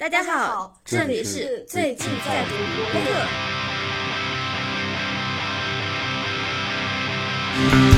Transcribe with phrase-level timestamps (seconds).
[0.00, 2.84] 大家好，这里是最近在读播
[7.84, 7.89] 客。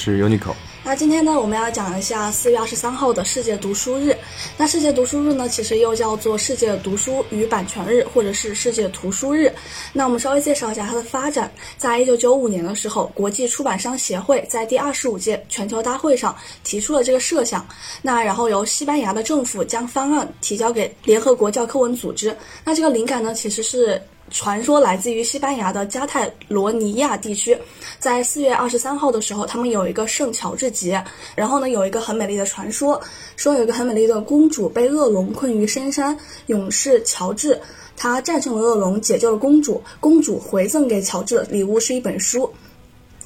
[0.00, 0.54] 是 Unico。
[0.82, 4.16] 那今天呢，我们要讲一下四月二十三号的世界读书日。
[4.56, 9.52] 那世界读书日呢，其实又叫做世界读书与版权日，或者是世界图书日。
[9.92, 11.52] 那我们稍微介绍一下它的发展。
[11.76, 16.34] 在一九九五年的时候，国际出版商协会在第二十五届全球大会上
[16.64, 17.68] 提出了这个设想。
[18.00, 22.34] 那然后由西班牙的政府将方案提交给联合国教科文组织。
[22.64, 24.00] 那这个灵感呢，其实是。
[24.30, 27.58] 传说来自于西班牙的加泰罗尼亚地区，
[27.98, 31.02] 在四月二十三号的时候，他们有一个圣乔治节，
[31.34, 33.00] 然后呢有一个很美丽的传说，
[33.36, 36.16] 说有一个很美丽的公主被恶龙困于深山，
[36.46, 37.60] 勇士乔治
[37.96, 42.50] 他战胜了恶龙，解救了公主，公主回赠给乔治的礼物是一本书。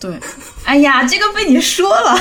[0.01, 0.19] 对，
[0.65, 2.17] 哎呀，这个被你说了，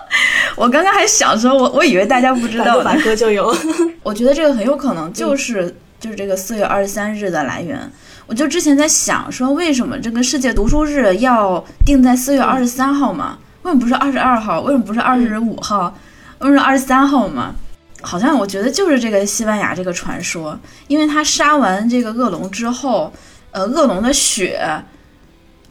[0.56, 2.98] 我刚刚还想说，我我以为大家不知道百。
[2.98, 3.54] 科就有。
[4.02, 7.90] 我觉得这个很有可能就是、就是这个四月二十三日的来源。
[8.32, 13.36] 我就之前在想说，为什么这个世界读书日要定在四月二十三号嘛？
[13.60, 14.62] 为什么不是二十二号？
[14.62, 15.94] 为什么不是二十五号？
[16.38, 17.54] 为什么二十三号嘛？
[18.00, 23.12] 好像我觉得就是这个西班牙这个传说，因为他杀完这个恶龙之后，
[23.50, 24.82] 呃，恶龙的血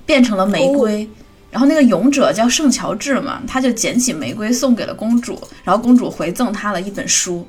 [0.06, 1.10] 变成了玫瑰，
[1.50, 7.44] 然后那个勇者叫圣乔治嘛，他就捡起玫瑰送给了公主，然后公主回赠他了一本书。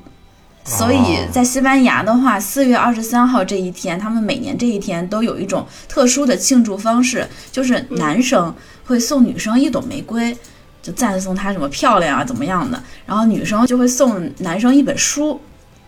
[0.65, 8.53] 所以在西班牙的话，四月二十三号这一天，他们每年这一天都有一种特殊的庆祝方式，就是男生
[8.85, 10.35] 会送女生一朵玫瑰，
[10.81, 15.39] 就赞颂她什么漂亮啊怎么样的，然后女生就会送男生一本书，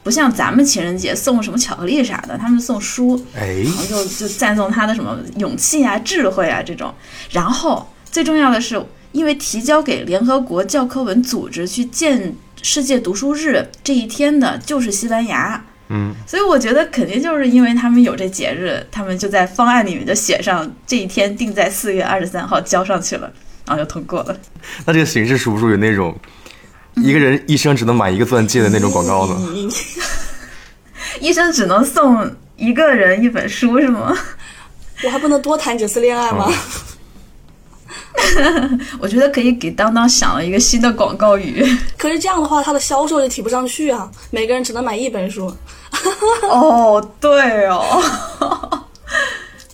[0.03, 6.93] 不像咱们情人节送什么巧克力啥的，他们送书，哎，然后就就赞颂他的什么勇气啊、智慧啊这种。
[7.31, 23.31] 然后最重要的是，因为提交给联合国教科文组织去建世界读书日这一天的就是西班牙，嗯，所以我觉得肯定就是因为他们有这节日，他们就在方案里面就写上这一天定在四月二十三号交上去了，
[23.67, 24.35] 然后就通过了。
[24.83, 26.17] 那这个形式属不属于那种
[26.95, 29.37] 一个人一生只能买一个钻戒的那种广告呢？
[29.39, 29.71] 嗯
[31.21, 34.11] 医生只能送一个人一本书是吗？
[35.03, 36.51] 我还不能多谈几次恋爱吗？
[38.99, 41.65] 我觉得可以给当当想了一个新的广告语。
[41.97, 44.09] 可是这样的话，它的销售就提不上去啊！
[44.31, 45.53] 每个人只能买一本书。
[46.49, 48.01] 哦，对哦，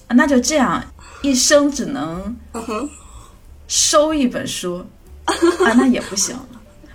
[0.10, 0.84] 那就这样，
[1.22, 2.36] 一生只能
[3.68, 4.86] 收一本书
[5.26, 6.36] 啊，那也不行。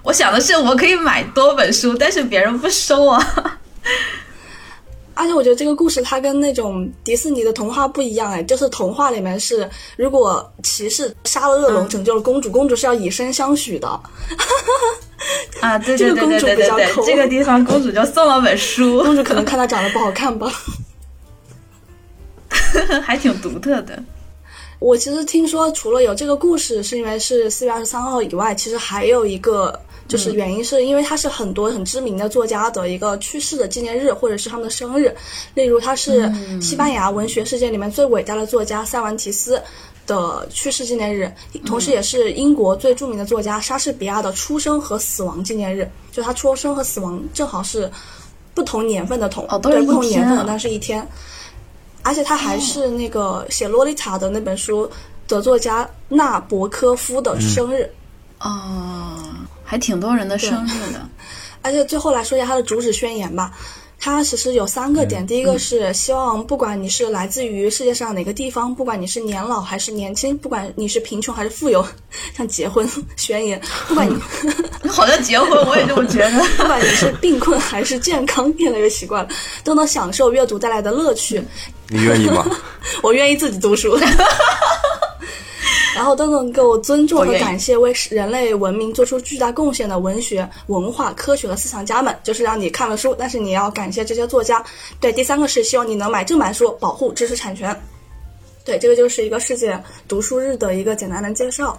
[0.02, 3.58] 我想的是，我可以买多本书，但是别人不收啊。
[5.16, 13.88] 而且我觉得这个故事它跟那种迪士尼的童话不一样哎，就是童话里面是如果骑士杀了恶龙，嗯拯救了公主，公主是要以身相许的。
[15.61, 20.52] 啊，对对对这个公主对对这个地方公主就送了本书，公主可能看她长得不好看吧。
[23.02, 24.00] 还挺独特的。
[24.79, 35.14] 我其实听说，除了有这个故事是因为是四月二十三号以外，其实还有一个就是原因，是因为它是很多很知名的作家的一个去世的纪念日，或者是他们的生日。
[35.55, 39.61] 例如，他是西班牙文学世界里面最伟大的作家塞万提斯
[40.06, 41.32] 的去世纪念日，
[41.64, 45.91] 同时也是英国最著名的作家莎士比亚的出生和死亡纪念日。
[46.12, 47.91] 就他出生和死亡正好是
[48.55, 51.06] 不同年份的同对不同年份但是一天。
[52.02, 54.88] 而且他还是那个写《洛丽塔》的那本书
[55.26, 57.91] 的作家纳博科夫的生日。
[58.38, 59.19] 哦，
[59.66, 61.06] 还挺多人的生日的。
[61.60, 63.52] 而且最后来说一下他的主旨宣言吧。
[63.98, 71.84] 它其实有三个点，第一个是希望不管你是来自于世界上哪个地方，不管你是年老还是年轻，不管你是贫穷还是富有，
[72.36, 72.86] 像结婚
[73.16, 73.58] 宣言，
[73.88, 74.14] 不管你
[74.86, 76.38] 好像结婚，我也这么觉得。
[76.58, 79.30] 不管你是病困还是健康，越来越习惯了，
[79.64, 81.42] 都能享受阅读带来的乐趣。
[81.88, 82.46] 你愿意吗？
[83.02, 83.98] 我愿意自己读书。
[85.94, 94.64] 然后都能够尊重和感谢为人类文明做出巨大贡献的文学、文化、科学和思想家们，就是让你看了书，但是你要感谢这些作家。
[95.00, 97.74] 对，第三个是希望你能买正版书，保护知识产权。
[98.64, 101.78] 对，这个就是一个世界读书日的一个简单的介绍。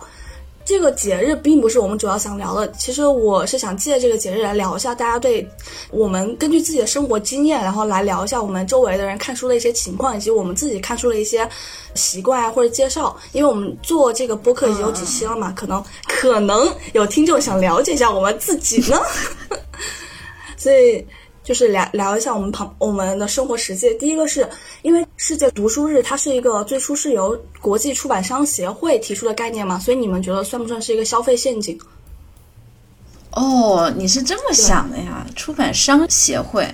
[0.68, 5.48] 这个节日并不是我们主要想聊的，其实我是想借这个节日来聊一下大家对
[5.92, 11.48] 我们根据自己的生活经验，然后来聊一下我们周围的人看书的一些情况，以及我们自己看书的一些
[11.96, 13.16] 习惯啊或者介绍。
[13.32, 19.02] 因为我们做这个播客已经有几期了嘛，可能可能有听众想了解一下我们自己呢，
[20.58, 21.08] 所以。
[21.44, 23.94] 就是聊聊一下我们旁我们的生活实际。
[23.94, 24.46] 第一个是
[24.82, 31.78] 因为世界读书日，它是一个最初是由国际出版商协会提出的概念嘛，所以你们觉得算不算是一个消费陷阱？
[33.32, 35.26] 哦，你是这么想的呀？
[35.36, 36.68] 出版商协会，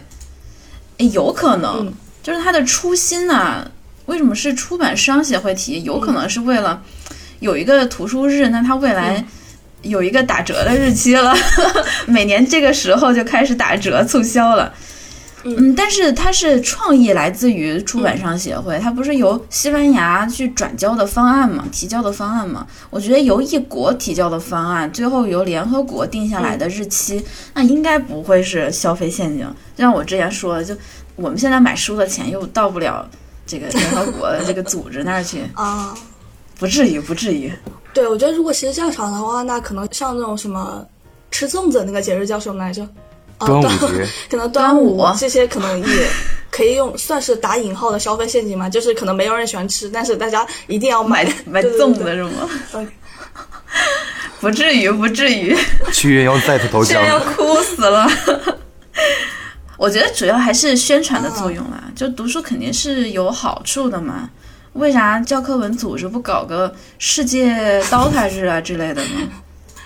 [0.98, 1.92] 有可能，
[2.22, 3.72] 就是它的初心呢？
[4.08, 5.82] 为什么是出版商协会提？
[5.84, 6.84] 有可能是为了
[7.40, 9.26] 有一个图书日，那它未来。
[9.84, 11.36] 有一个打折的日期了，
[12.08, 14.74] 每年这个时候就开始打折促销了。
[15.44, 22.66] 嗯，但是它是创意来自于出版商协会，它不是由西班牙去转交的方案嘛，提交的方案嘛。
[22.90, 27.24] 我觉得由一国提交的方案，最后由联合国定下来的日期，
[27.54, 29.46] 那应该不会是消费陷阱。
[29.76, 30.76] 就像我之前说的，就
[31.16, 33.06] 我们现在买书的钱又到不了
[33.46, 35.94] 这个联合国的这个组织那儿去 啊，
[36.58, 37.52] 不至于，不至于。
[37.94, 40.84] 对，我觉得如果其实这样想的话，那可能像那种什么
[41.30, 42.88] 吃粽子那个节日叫什么来着？
[43.46, 44.08] 端午节。
[44.30, 46.08] 可能端午这些可能也
[46.50, 52.50] 可以用算是打引号的消费陷阱嘛，就是可能没有人喜欢吃，但是大家一定要买买 粽子是吗？
[54.40, 55.58] 不至于，不至于。
[55.92, 57.04] 屈原要再次投降。
[57.06, 58.08] 要哭死了。
[59.78, 64.30] 我觉得主要还是宣传的作用啦，就读书肯定是有好处的嘛。
[64.74, 69.30] 为啥教科文组织不搞个世界 DOTA 日啊之类的呢？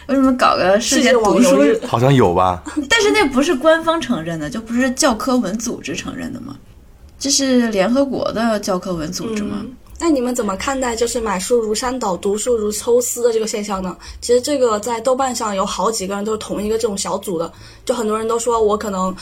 [0.08, 1.80] 为什么搞个世界读书日？
[1.86, 2.64] 好像有吧。
[2.90, 6.56] 但是那不是官方承认的，就不是教科文组织承认的吗？
[7.20, 9.66] 这是联合国的教科文组织吗？
[10.00, 13.98] 那你们怎么看待就是买书如山倒，读书如抽丝的这个现象呢？
[14.22, 17.52] 其实这个在豆瓣上有好几个人都是同一个这种小组的，
[17.84, 19.14] 就很多人都说我可能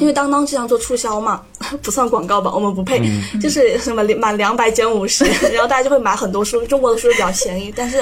[0.00, 1.42] 因为当当经常做促销嘛，
[1.82, 3.02] 不算广告吧，我们不配，
[3.42, 8.00] 就是什么满两百减五十， 然后大家就会买很多书，中国的书比较便宜，但是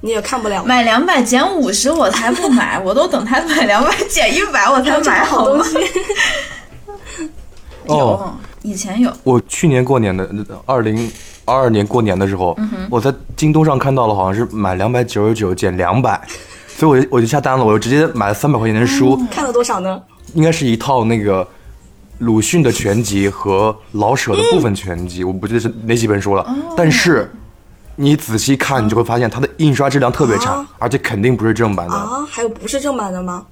[0.00, 0.64] 你也看不了。
[0.64, 5.76] 买两百减五十我才不买，我都等他买两百 减一百我才买好东西。
[7.88, 8.30] 有，
[8.62, 9.12] 以前有。
[9.22, 10.28] 我去年过年的
[10.64, 11.10] 二零。
[11.48, 12.58] 二二年过年的时候，
[12.90, 16.20] 我在京东上看到了，好像是买两百九十九减两百，
[16.66, 19.16] 所以我就我就下单了，我就直接买了三百块钱的书。
[19.30, 20.02] 看了多少呢？
[20.34, 21.46] 应该是一套那个
[22.18, 26.44] 鲁迅的全集和老舍的部分全集，我不记得是哪几本书了。
[26.76, 27.30] 但是
[27.96, 31.94] 你仔细看，你就会发现它的印刷质量特别差，而且肯定不是正版的。
[31.94, 33.44] 啊，还有不是正版的吗？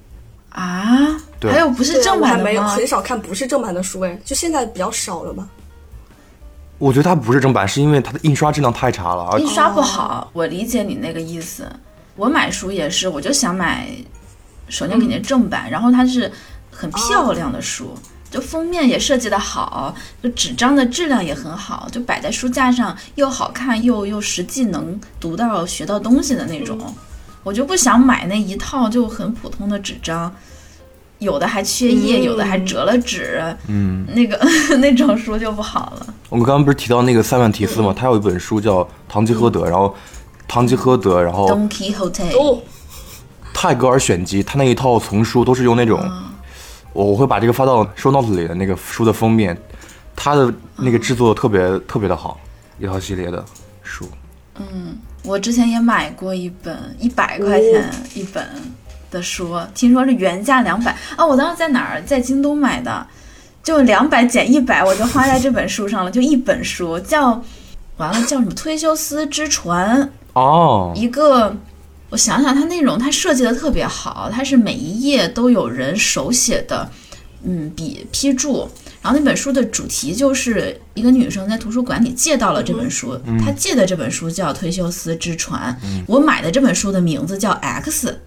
[0.51, 2.67] 啊，对，还有不是正版的吗？
[2.69, 5.45] 很少看不是正版的书，哎，就现在比较少了吧。
[6.77, 10.29] 我觉得它不是正版，是因为它的印刷质量太差了，印刷不好。
[10.31, 11.67] 我理解你那个意思。
[12.15, 13.89] 我买书也是，我就想买，
[14.69, 16.31] 首先肯定正版，然后它是
[16.71, 17.93] 很漂亮的书，
[18.29, 26.77] 就封面也设计的好，就纸张的质量也很好，就摆在书架上又好看又又实际能读到学到东西的那种。
[27.43, 30.33] 我就不想买那一套就很普通的纸张。
[31.19, 34.37] 有的还缺页，有的还折了纸，嗯，那个
[34.79, 36.07] 那种书就不好了。
[36.27, 37.95] 我们刚刚不是提到那个塞万提斯吗？
[37.97, 39.87] 他有一本书叫《堂吉诃德》，然后
[40.45, 42.59] 《堂吉诃德》，然后《Don Quixote
[43.53, 45.97] 泰戈尔选集》，他那一套丛书都是用那种，
[46.95, 49.55] 我我会把这个发到 show notes 里的那个书的封面，
[50.15, 52.39] 它的那个制作特别特别的好，
[52.79, 53.43] 一套系列的
[53.83, 54.07] 书。
[54.55, 58.47] 嗯，我之前也买过一本，一百块钱一本。
[59.11, 61.25] 的书，听说是原价两百啊！
[61.25, 62.01] 我当时在哪儿？
[62.01, 63.05] 在京东买的，
[63.63, 66.11] 就两百减一百，我就花在这本书上了。
[66.11, 67.41] 就一本书，叫
[67.95, 70.01] 完了叫什么《忒修斯之船》
[70.33, 71.55] 哦，一个，
[72.09, 76.89] 我想想，它内容它设计的特别好，它是每一页都有人手写的，
[77.43, 78.69] 嗯，笔批注，
[79.01, 88.17] 然后那本书的主题就是一个女生在图书馆里借到了这本书，她借的这本书叫《忒修斯之船》，我买的这本书的名字叫 X。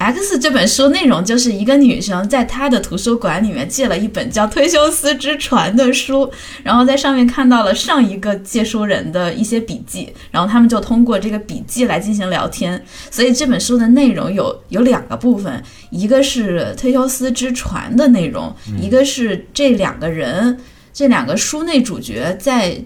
[0.00, 12.82] X 这本书内容就是一个女生在她的图书馆里面借了一本叫《忒修斯之船》的书，然后在上面看到了上一个借书人的一些笔记，然后他们就通过这个笔记来进行聊天。
[13.10, 20.58] 所以这本书的内容有有两个部分，一个是忒修斯之船的内容，一个是这两个人
[20.94, 22.70] 这两个书内主角在《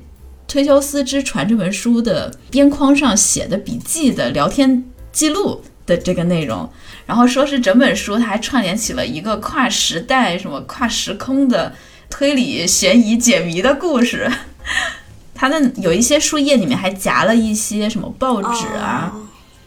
[0.53, 6.69] 忒修斯之船》这本书的边框上写的笔记的聊天记录的这个内容。
[7.07, 11.75] 然后说是整本书，它还串联起了一个跨时代、什么跨时空的
[12.09, 14.31] 推理、悬疑、解谜的故事。
[15.35, 19.21] 它的有一些书页里面还夹了一些什么报纸啊、哦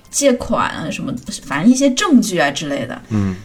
[0.09, 1.13] 借款啊什么，
[1.45, 2.99] 反正一些证据啊之类的。
[3.09, 3.35] 嗯，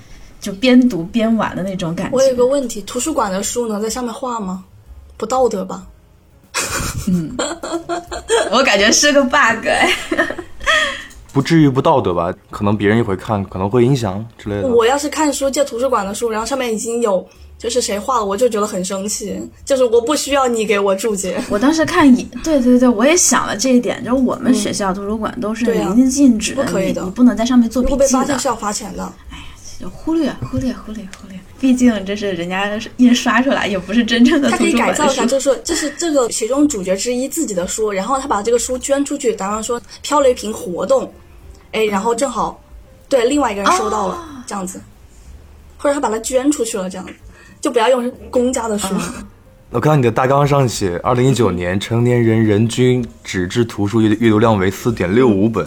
[0.41, 2.17] 就边读边玩的那种感觉。
[2.17, 4.65] 我有个问题，图书馆的书能在上面画吗？
[5.17, 5.85] 不道德吧？
[7.09, 7.37] 嗯
[8.53, 9.91] 我感觉是个 bug 哎。
[11.33, 12.33] 不至于不道德吧？
[12.51, 14.69] 可能别人也会看，可能会影响之类的。
[14.69, 17.27] 我要是看书借图书馆的书，然后上面已经有
[17.59, 21.43] 就是谁画了，我就觉得很生气，就是我不需要你给我注解。
[21.49, 28.39] 我当时看一，对对对，我也想了这一点，就是我们学校图书馆都是明令禁止的，不可以的你你不能在上面做如笔记的果被发现。
[28.39, 29.03] 是要罚钱的。
[29.31, 29.45] 哎呀
[29.91, 41.13] 忽略忽略忽略忽略，毕竟这是人家印刷出来，也不是真正的他可以改造一下，就是说这是这个其中主角之一自己的书，然后他把这个书捐出去，打方说漂流瓶活动，
[41.73, 42.63] 哎，然后正好
[43.09, 44.81] 对另外一个人收到了，这样子，
[45.79, 47.13] 或者他把它捐出去了，这样子，
[47.61, 48.89] 就不要用公家的书。
[49.71, 55.67] 我看到你的大纲上写，二零一九年成年人人均纸质图书阅阅读量为四点六五本，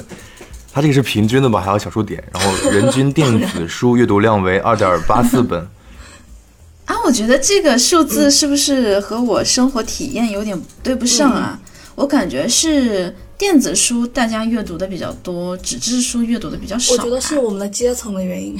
[0.71, 1.59] 它这个是平均的吧？
[1.59, 5.59] 还有小数点，然后人均电子书阅读量为二点八四本。
[6.85, 11.59] 啊，我觉得这个数字是不是和我生活体验有点对不上啊？
[11.95, 16.93] 我感觉是电子书大家阅读的比较多，纸质书阅读的比较少。
[16.93, 18.57] 我觉得是我们的阶层的原因，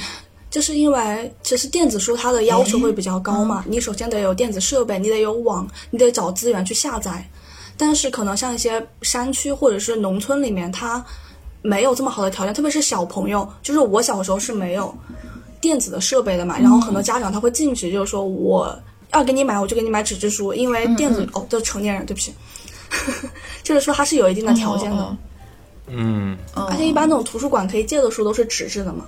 [0.50, 7.26] 就是因为其实电子书它的要求会比较高嘛，你首先得有电子设备，你得有网，你得找资源去下载。
[7.78, 11.04] 但是可能像一些山区或者是农村里面，它
[11.62, 14.94] 没有这么好的条件，特别是小朋友，就是我小时候是没有
[15.60, 18.78] 电子的设备的嘛，然后很多家长他会禁止，就是说我
[19.12, 22.32] 要给你买，我就给你买纸质书，因为电子、哦，都是成年人，对不起，
[23.62, 24.96] 就是说它是有一定的条件的。
[24.96, 25.16] 哦
[25.88, 29.04] 嗯，哦而且一般那种图书馆可以借的书都是纸质的嘛。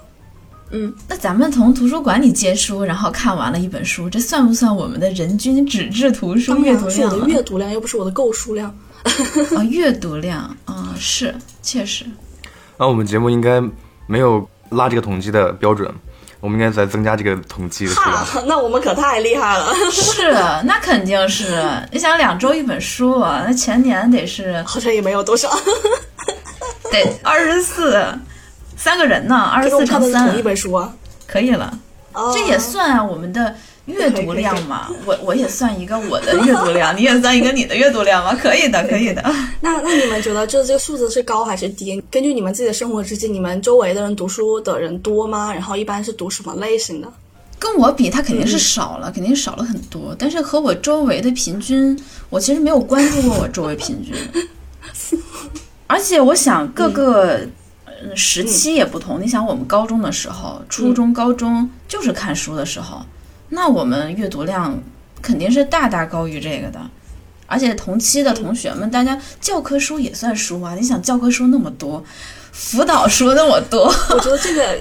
[0.70, 7.26] 嗯，那咱们从图书馆里借书，然后看完了一本书，这算不算我们的人均纸质图书阅读量是我的量啊？
[7.26, 8.72] 阅读量，又不是我的购书量。
[9.56, 12.04] 啊， 阅读量啊、是确实。
[12.76, 13.60] 那我们节目应该
[14.06, 15.92] 没有拉这个统计的标准，
[16.40, 18.00] 我们应该再增加这个统计的数
[18.46, 20.32] 那我们可太厉害了， 是，
[20.64, 21.62] 那肯定是。
[21.90, 25.50] 你想两周一本书啊，那前年得是好像也没有多少。
[26.92, 28.02] 得二十四，
[28.76, 30.92] 三个人呢，二十四乘三同一本书啊。
[31.26, 31.76] 可以了。
[32.14, 33.54] 哦这也算啊，我们的
[33.88, 34.88] 阅读 量嘛。
[35.04, 38.34] 我我也算一个我的阅读量， 你也算一个你的阅读量吗？
[38.40, 39.22] 可以的，可以的。
[39.60, 42.00] 那那你们觉得这这个数字是高还是低？
[42.10, 45.52] 根据你们自己的生活之际，你们周围的人读书的人多吗？
[45.52, 47.12] 然后一般是读什么类型的？
[47.58, 50.14] 跟我比，他肯定是少了，肯定少了很多。
[50.16, 51.98] 但是和我周围的平均，
[52.30, 54.14] 我其实没有关注过我周围平均。
[55.88, 57.40] 而且我想各个
[57.86, 59.20] 呃时期也不同。
[59.20, 63.04] 你想，我们高中的时候、初中、高中就是看书的时候，
[63.48, 64.78] 那我们阅读量
[65.22, 66.80] 肯定是大大高于这个的。
[67.50, 70.74] 而且同期的同学们，大家教科书也算书啊。
[70.74, 72.04] 你想，教科书那么多，
[72.52, 74.78] 辅导书那么多，我觉得这个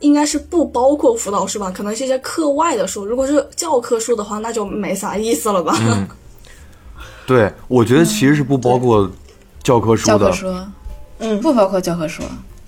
[0.00, 3.04] 应该是不包括辅导书吧，可能是一些课外的书。
[3.04, 5.76] 如果是教科书的话，那就没啥意思了吧？
[7.26, 9.10] 对，我觉得其实是不包括
[9.62, 10.18] 教科书的。
[10.18, 10.56] 教科书，
[11.18, 12.22] 嗯不包括教科书。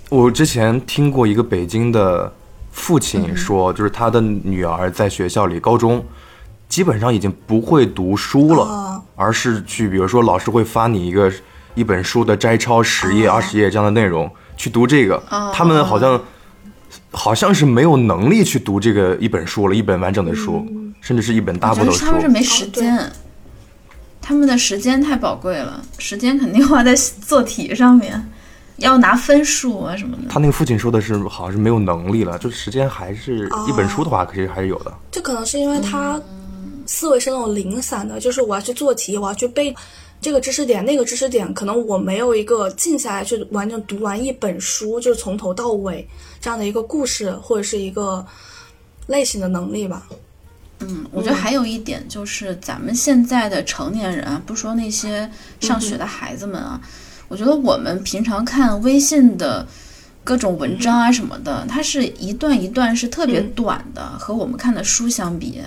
[0.09, 2.31] 我之前听过一个北京的
[2.71, 6.03] 父亲说，就是他的女儿在学校里高中
[6.67, 11.31] 基本上已经不会读书了，啊而是去比如说老师会发你一个
[11.75, 15.21] 一本书的摘抄十页、二十页这样的内容去读这个，
[15.53, 16.21] 他们好像
[17.11, 20.65] 好像是没有能力去读这个一本书了，一本完整的书，
[21.01, 22.05] 甚至是一本大部头书。
[22.05, 23.11] 他们是没时间，
[24.21, 28.29] 他们的时间太宝贵了，时间肯定花在做题上面，
[28.81, 30.23] 要拿分数啊什么的。
[30.29, 34.93] 他那个父亲说的是，好像是没有能力了，就时间还是哦一本书的话，其实还是有的。
[35.11, 36.19] 这可能是因为他
[36.85, 39.73] 思维是那种零散的，就是我要去做题，我要去背
[40.19, 46.07] 这个知识点、那个知识点，可能我没有一个静下来去完整读完一本书，就是从头到尾
[46.39, 48.25] 这样的一个故事或者是一个
[49.07, 50.07] 类型的能力吧。
[50.83, 56.81] 嗯，我觉得还有一点就是，咱们现在的成年人啊，不说那些上学的孩子们啊，
[57.31, 59.65] 我觉得我们平常看微信的
[60.21, 65.61] 各种文章啊什么的，它是一段一段是特别短的，和我们看的书相比。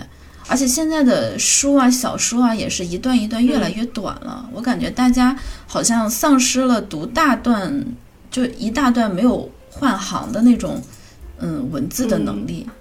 [0.47, 4.47] 而且现在的书啊、小说啊，也是一段一段越来越短了。
[4.53, 5.35] 我感觉大家
[5.67, 7.83] 好像丧失了读大段，
[8.31, 10.83] 就一大段没有换行的那种，
[11.39, 12.67] 嗯，文字的能力。
[12.69, 12.73] 嗯，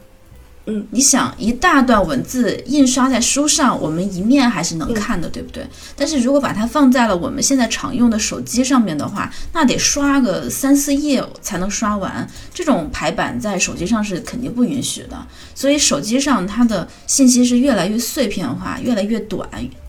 [0.65, 5.67] 嗯你想一大段文字印刷在书上，我们一面还是能看的，对不对？
[5.95, 12.25] 但是如果把它放在了我们现在常用的手机上面的话，那得刷个三四页才能刷完。
[12.53, 19.47] 这种排版在手机上是肯定不允许的，所以手机上它的信息是越来越碎片化，越来越短，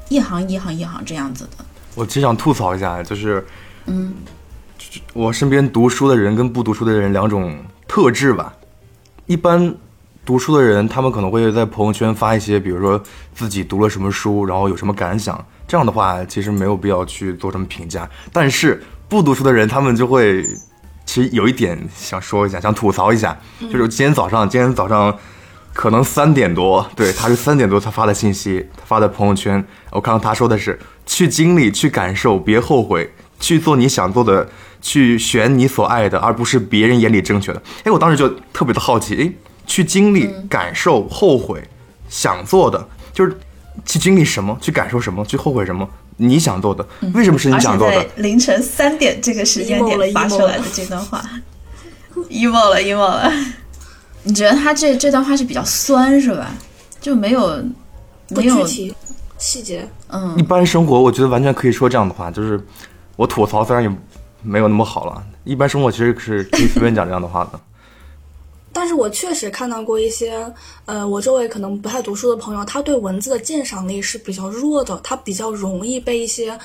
[0.09, 1.65] 一行一行一行这样子的。
[1.95, 3.47] 我只想吐槽一下，就是
[3.87, 4.13] 嗯，
[5.13, 8.53] 我身边读书的人跟不读书的人两种特质吧。
[9.27, 9.73] 一般
[10.25, 13.01] 读书的人，他们可能会在朋友圈发一些，比如说
[13.35, 15.45] 自己读了什么书，然后有什么感想。
[15.67, 18.09] 这样的话，其实没有必要去做什么评价。
[18.33, 20.45] 但是不读书的人，他们就会，
[21.05, 25.15] 其实有一点想说一下，想吐槽一下，就是今天早上，今天早上
[25.73, 34.49] 可能三点多，对，他是三点多他发的信息，他发在朋友圈，我看到他说的是去经历，去感受，别后悔，去做你想做的，
[34.81, 37.63] 去选你所爱的，而不是别人眼里正确的。
[37.85, 39.33] 哎，我当时就特别的好奇，哎，
[39.67, 41.63] 去经历、感受、后悔，
[42.09, 43.37] 想做的，就是
[43.85, 48.09] 去经历什么，去感受什么，去后悔什么，你想做的，为什么是你想做的在？
[48.17, 51.23] 凌晨三点这个时间点发出来的这段话
[52.29, 53.33] ，emo 了 emo 了。
[54.23, 56.51] 你觉得他这这段话是比较酸是吧？
[57.01, 57.63] 就没有
[58.31, 59.87] 没有细节。
[60.09, 62.59] 嗯一般生活，我觉得完全可以说这样的话，就是
[63.17, 63.91] 我吐槽虽然也
[64.43, 67.61] 没有那么好了，一般生活其实是可以随便讲这样的话的。
[68.75, 70.45] 但是我确实看到过一些，
[70.85, 76.59] 呃，我周围可能不太读书的朋友，他对文字的鉴赏力是比较弱的，他比较容易被一些，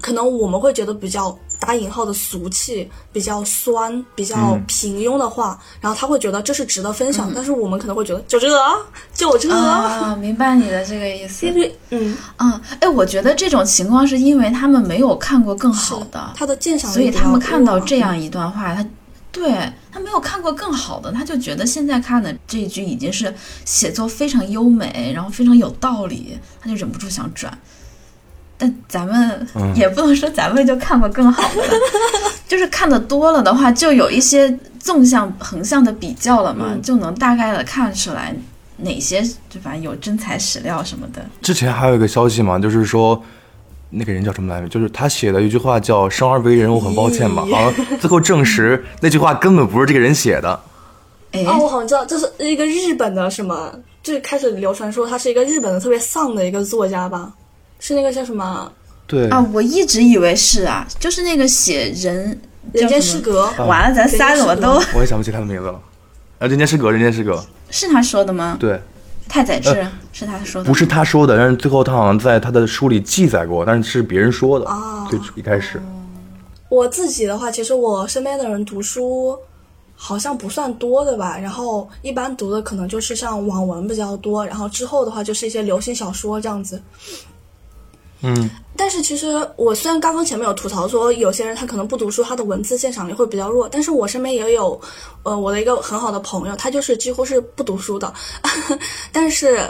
[0.00, 4.64] 可能我们会觉得比较打引号的俗气、比较酸、比较嗯。
[4.68, 8.76] 平庸的话，然后他会觉得这是值得分享，但是我们可能会觉得就这啊，
[9.12, 11.46] 就这啊，啊，明白你的这个意思。
[11.46, 11.54] 因。
[11.54, 18.86] 为嗯，嗯，哎，我觉得这种情况是因为他们没有看过更好的，他的鉴赏力所以他们看到这样一段话，他
[19.30, 23.32] 对他没有看过更好的，他就觉得现在看的这一句已经是
[23.64, 27.56] 写作非常优美，然后非常有道理，他就忍不住想转。
[28.56, 31.74] 但咱们嗯也不能说咱们就看过更好的了，
[32.48, 38.34] 就是看的多了的话，就有一些纵向、横向的比较了嘛，嗯就能大概的看出来
[38.78, 41.24] 哪些对吧有真材实料什么的。
[41.40, 43.22] 之前还有一个消息嘛，就是说
[43.90, 44.68] 那个人叫什么来着？
[44.68, 47.54] 就是他写的一句话叫“生而为人，我很抱歉”嘛，咦。
[47.54, 50.60] 好像最后证实 那句话根本不是这个人写的。
[51.32, 53.72] 哎，哦，我好像知道，这是一个日本的什么，
[54.02, 57.32] 就是开始流传说他是一个日本的特别丧的一个作家吧，
[57.80, 58.70] 是那个叫什么？
[59.06, 59.28] 对。
[59.30, 62.38] 啊，我一直以为是啊，就是那个写人
[62.78, 65.80] 《人间失格》完了，咱仨怎么都我也想不起他的名字了。
[66.38, 67.42] 啊，人间失格，人间失格。
[67.70, 68.56] 是他说的吗？
[68.60, 68.80] 对，
[69.28, 74.66] 太宰治、是他说的，不是他说的，但是最后他好像在他的书里记载过，但是是别人说的。
[74.66, 75.80] 哦最一开始，
[76.68, 79.38] 我自己的话，其实我身边的人读书
[79.94, 86.82] 好像不算多的吧，然后一般读的可能就是像网文比较多，然后之后的话就是一些流行小说这样子。
[88.20, 94.80] 嗯，但是其实我虽然刚刚前面有吐槽说有些人他可能不读书，他的文字鉴赏力会比较弱，但是我身边也有，
[95.24, 98.14] 呃，我的一个很好的朋友，他就是几乎是不读书的，
[99.12, 99.68] 但是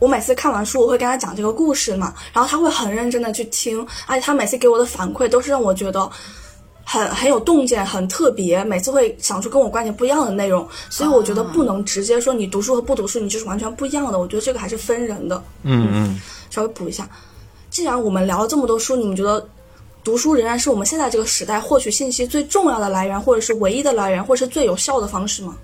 [0.00, 6.10] 我每次看完书，我会跟他讲这个故事嘛，然后他会很认真的去听，而且他每次给我的反馈都是让我觉得。
[6.90, 14.18] 很很有洞见，很特别，每次会想出跟我观点不一样的内容，所以我觉得不能直接说你读书和不读书，你就是完全不一样的。
[14.18, 15.44] 我觉得这个还是分人的。
[15.64, 17.06] 嗯嗯，稍微补一下，
[17.78, 19.48] 既然我们聊了这么多书，你们觉得
[20.02, 25.54] 读书仍然是我们现在这个时代获取信息最重要的来源，或者是唯一的来源，或者是最有效的方式吗？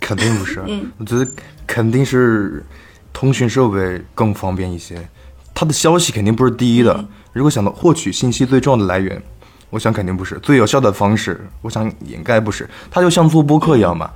[0.00, 0.62] 肯定不是。
[0.66, 1.30] 嗯，我觉得
[1.66, 2.64] 肯定是
[3.12, 5.06] 通讯设备更方便一些，
[5.52, 6.94] 它的消息肯定不是第一的。
[6.94, 9.22] 嗯如果想到获取信息最重要的来源，
[9.68, 12.66] 我想肯定不是最有效的方式，我想也应该不是。
[12.90, 14.10] 它就像做播客一样嘛，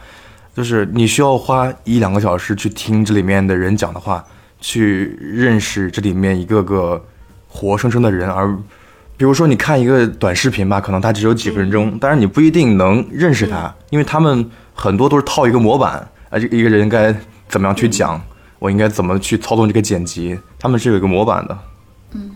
[0.57, 4.25] 就是你需要花一两个小时去听这里面的人讲的话，
[4.63, 7.05] 去认识这里面一个个
[7.49, 8.55] 活生生的人，而
[9.17, 15.95] 比如说你看一个短视频吧，可能它只有几分钟，但是你不一定能认识他，因为他们很多都是套一个模板，
[16.31, 17.13] 啊，这一个人应该
[17.49, 18.21] 怎么样去讲，
[18.59, 21.59] 我应该怎么去操纵这个剪辑，他们是有一个模板的。
[22.13, 22.31] 嗯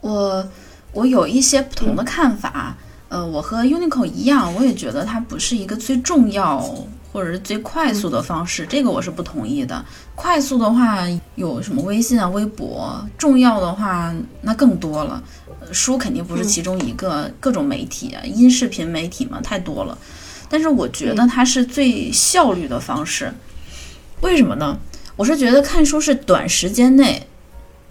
[0.00, 0.44] 我
[0.92, 2.76] 我有一些不同的看法。
[3.08, 6.66] 呃，我和 Uniqlo 一样，我也觉得它不是一个最重要
[7.12, 9.84] 或者是最快速的方式，这个我是不同意的。
[10.14, 15.22] 快速的话有什么微信啊、微博，重要的话那更多了。
[15.60, 19.96] 呃书肯定不是其中一个，各种媒体啊，音视频媒体嘛，太多了。
[20.48, 23.32] 但是我觉得它是最效率的方式，
[24.22, 24.78] 为什么呢？
[25.14, 27.26] 我是觉得看书是短时间内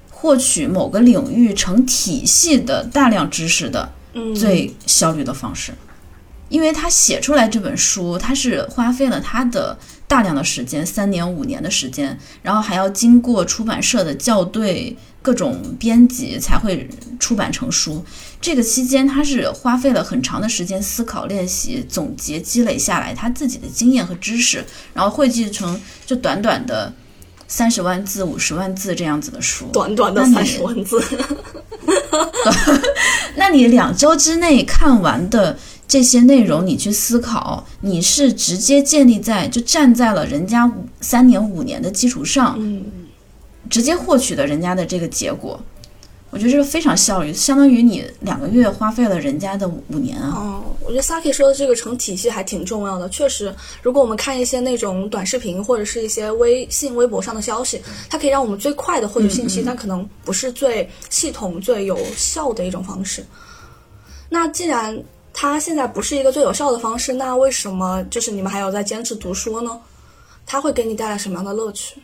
[0.10, 5.72] 获取某个领域成体系的大量知识的嗯，最效率的方式，
[6.52, 18.04] 因为他写出来这本书，他是花费了他的大量的时间，三年五年的时间，然后还要经过出版社的校对、各种编辑才会出版成书。
[18.42, 24.62] 这个期间，他是花费了很长的时间思考、练习、总结、积累下来他自己的经验和知识，
[24.94, 26.94] 然后汇聚成就短短的
[27.48, 29.68] 三十万字、五十万字这样子的书。
[29.72, 31.02] 短短的三十万字，
[33.36, 35.58] 那你两周之内看完的
[35.92, 42.86] 这些内容，你去思考，你是直接建立在就站在了人家五三年五年的基础上，嗯，
[43.70, 45.62] 直接获取的人家的这个结果。
[46.30, 50.32] 我觉得这个非常效率，相当于你两个月花费了人家的五五年啊。
[50.34, 53.10] 哦，我觉得 Saki 说的这个成体系还挺重要的。
[53.10, 63.26] 确实，如果我们看一些那种短视频或者是一些微信、微博上的消息，它可以让我们最快的获取信息，但可能不是最系统、最有效的一种方式。
[64.30, 64.98] 那既然
[65.34, 69.72] 它现在不是一个最有效的方式，那为什么就是你们还有在坚持读书呢？
[70.46, 71.96] 它会给你带来什么样的乐趣？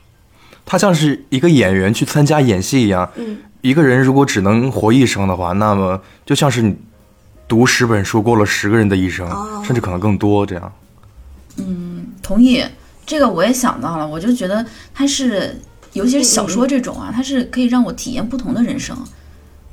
[0.66, 3.10] 它像是一个演员去参加演戏一样。
[3.16, 6.76] 嗯，一个人如果只能活一生的话，那么就像是你
[7.48, 10.74] 读十本书过了十个人的一生，哦甚至可能更多这样。
[11.58, 12.63] 嗯同意，
[13.06, 15.60] 这个我也想到了，我就觉得它是，
[15.94, 18.98] 尤其是小说这种啊，它是可以让我体验不同的人生，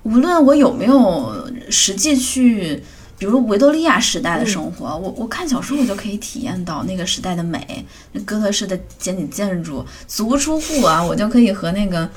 [0.05, 2.83] 无论我有没有实际去，
[3.18, 12.09] 比如维多利亚时代的生活，我我看小说我就可以体验到那个时代的美，那哥特式的简体建筑，足不出户啊，我就可以和那个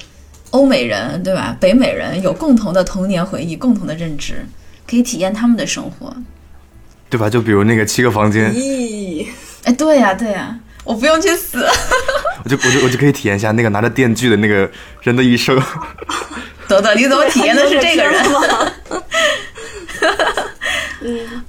[0.50, 4.46] 欧美人对吧，北美人有共同的童年回忆，共同的认知，
[4.90, 6.16] 可以体验他们的生活。
[7.10, 7.30] 对吧？
[7.30, 9.26] 就比如那个七个房间，咦，
[9.64, 11.66] 哎，对呀、对呀、我不用去死。
[12.44, 14.70] 我就我就我就可以体验一下那个拿着电锯的那个
[15.02, 15.58] 人的一生。
[16.68, 18.14] 等等，你怎么体验的是这个人？
[21.12, 21.44] 吗？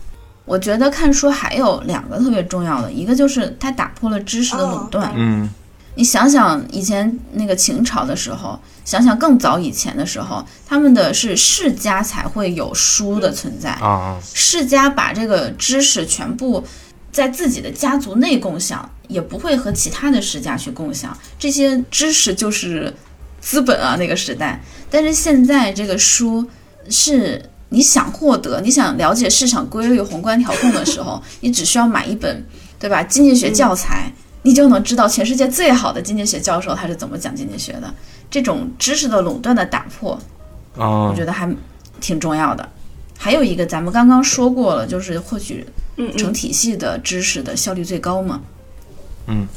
[0.45, 5.11] 我觉得看书还有两个特别重要的，一个就是它打破了知识的垄断。
[5.11, 5.49] 哦嗯，
[5.95, 13.73] 你想想以前那个秦朝的时候，想想更早以前的时候，他们的是世家才会有书的存在。
[13.73, 16.65] 啊，世家把这个知识全部
[17.13, 21.15] 在自己的家族内共享，也不会和其他的世家去共享。
[21.39, 22.95] 这些知识就是
[23.41, 24.63] 资本啊，那个时代。
[24.91, 26.49] 但是现在这个书
[26.89, 32.45] 是你想获得、你想了解市场规律、宏观调控的时候， 你只需要买一本，
[32.79, 33.03] 对吧？
[33.03, 37.93] 经济学教材，你就能知道全世界最好的经济学教授他是怎么讲经济学的。
[38.31, 40.19] 这种知识的垄断的打破，
[40.77, 41.49] 啊我觉得还
[42.01, 42.69] 挺重要的。
[43.19, 45.67] 还有一个，咱们刚刚说过了，就是获取
[46.17, 48.41] 成体系的知识的效率最高嘛。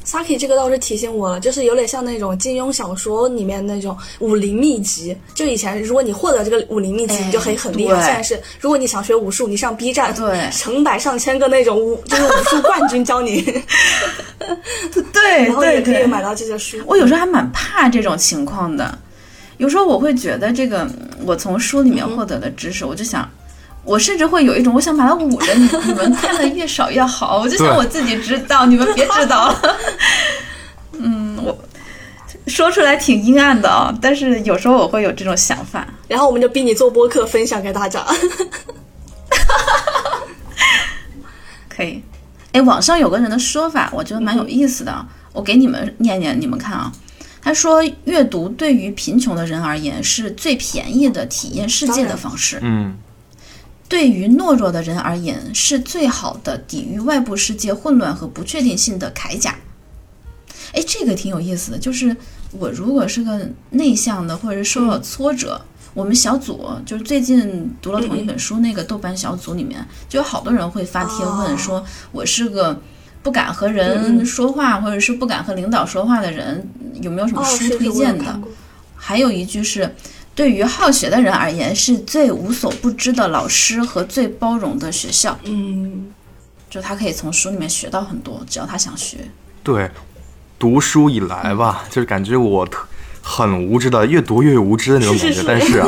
[0.06, 5.16] Saki 这个倒是提醒我了，就是有点像那种金庸小说里面那种武林秘籍。
[5.34, 8.02] 就以前如果你获得这个武林秘籍，哎你就可以很厉害。
[8.04, 13.42] 现在是如果你想学武术，你上 B 站，对成百上千个那种武就是武术冠军教你，
[15.14, 16.78] 对然后也可以买到这些书。
[16.86, 18.98] 我有时候还蛮怕这种情况的。
[19.58, 23.30] 有时候我会觉得，这个嗯我从书里面获得的知识，我就想，
[23.84, 27.40] 我甚至会有一种我想把它捂着，你你们看的越少越好。
[27.40, 29.56] 我就想我自己知道，你们别知道。
[30.94, 31.58] 嗯，我
[32.48, 35.88] 说出来挺阴暗的啊、但是有时候我会有这种想法。
[36.08, 38.06] 然后我们就逼你做播客，分享给大家。
[41.70, 42.04] 可以。
[42.52, 46.92] 哎，网上有个人的说法，我觉得蛮有意思的，我给你们念念，你们看啊。
[47.42, 52.96] 他说，阅读对于贫穷的人而言是最便宜的体验世界的方式，嗯，
[53.92, 59.54] 对于懦弱的人而言是最好的抵御外部世界混乱和不确定性的铠甲。
[60.72, 62.16] 哎，这个挺有意思的，就是
[62.52, 65.60] 我如果是个内向的，或者是受到挫折，
[65.94, 71.58] 我们小组就是最近读了同一本书，那个豆瓣小组里面就有好多人会发帖问哦。
[71.58, 72.82] 说，我是个
[73.22, 76.66] 不敢和嗯人嗯说话，或者是不敢和领导说话的人，
[77.02, 78.40] 有没有什么哦，书推荐的？
[78.96, 79.94] 还有一句是，
[80.34, 85.38] 对于好学的人而言，是最无所不知的老师和最包容的学校。
[85.44, 86.12] 嗯，
[86.70, 89.18] 就他可以从书里面学到很多，只要他想学。
[89.62, 89.92] 对，
[90.58, 92.80] 读书以来吧，就是感觉我特
[93.22, 95.28] 很无知的，越读越无知的那种感觉。
[95.28, 95.88] 是是是但是啊，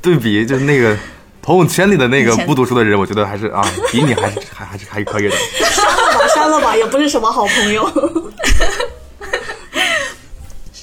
[0.00, 0.96] 对比就是那个
[1.42, 5.36] 朋友圈里的那个不读书的人，我觉得还是啊，比你还是还还是还可以的。
[5.74, 7.84] 删了吧，删了吧，也不是什么好朋友。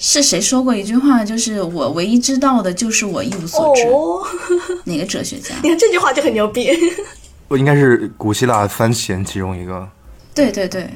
[0.03, 1.23] 是谁说过一句话？
[1.23, 3.83] 就是我唯一知道的就是我一无所知。
[3.83, 4.19] 哦，
[4.83, 5.53] 哪个哲学家？
[5.61, 6.71] 你看这句话就很牛逼。
[7.47, 9.87] 我应该是古希腊三贤其中一个。
[10.33, 10.89] 对对对，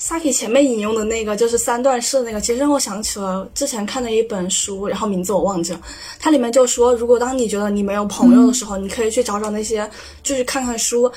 [0.00, 5.80] Saki 前面引用的那个就是三段式那个，其实让我想起了之前看的一本书，然后名字我忘记了。
[6.18, 9.88] 它里面就说，如果当你觉得你没有朋友的时候，你可以去找找那些，
[10.22, 11.10] 就是看看书。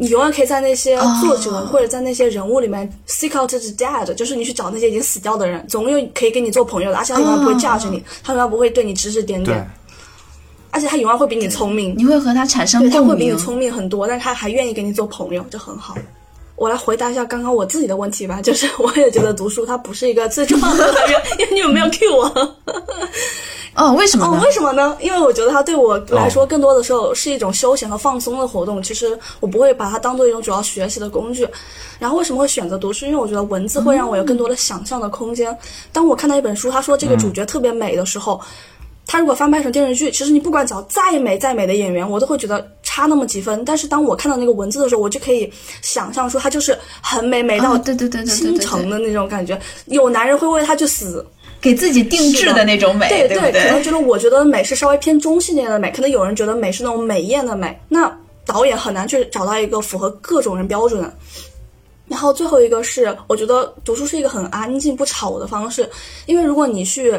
[0.00, 9.68] 你永远可以在那些作者或者在那些人物里面 seek out the dead，就是你去找那些已经死掉的人，总有可以跟你做朋友的，而且他永远不会 judge 你，他永远不会对你指指点点，，
[10.70, 11.92] 而且他永远会比你聪明。
[11.98, 13.36] 你会和他产生对，他共鸣会比你。
[13.36, 15.96] 聪明很多，但是他还愿意跟你做朋友，就很好。
[16.58, 22.56] 我来回答一下刚刚我自己的问题吧，就是 我也觉得读书它不是一个最重要的来源，因为你们没有 cue 我。
[23.74, 24.42] 哦，为什么哦，呢？
[24.44, 24.96] 为什么呢？
[25.00, 31.48] 因为我觉得它对我来说更多的时候是一种休闲和放松的活动，其实我不会把它当做一种主要学习的工具。
[32.00, 33.06] 然后为什么会选择读书？
[33.06, 35.56] 因为我觉得文字会让我有更多的想象的空间。
[35.92, 38.40] 当我看到一本书，他说这个主角特别美的时候，
[39.08, 43.64] 他如果翻拍成电视剧，其实你不管找再美再美的演员，我都会觉得差那么几分。
[43.64, 49.58] 但是当我看到那个文字的时候，我就可以想象出他就是很美，美到哦，对对对倾城的那种感觉。
[49.86, 51.24] 有男人会为他去死，
[51.58, 61.10] 给自己定制的那种美，对对可能觉得我觉得美是稍微偏中性一点的美，可能有人觉得美是那种美艳的美，那导演很难去找到一个符合各种人标准的。
[62.08, 65.88] 然后最后一个是，我觉得读书是一个很安静不吵的方式，
[66.26, 67.18] 因为如果你去，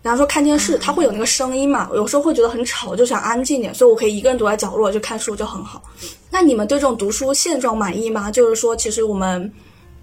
[0.00, 5.82] 比方说看电视，它会有那个声音嘛，有时候会觉得很吵，就想安静点，所以我可以一个人躲在角落就看书就很好。
[6.30, 8.30] 那你们对这种读书现状满意吗？
[8.30, 9.52] 就是说，其实我们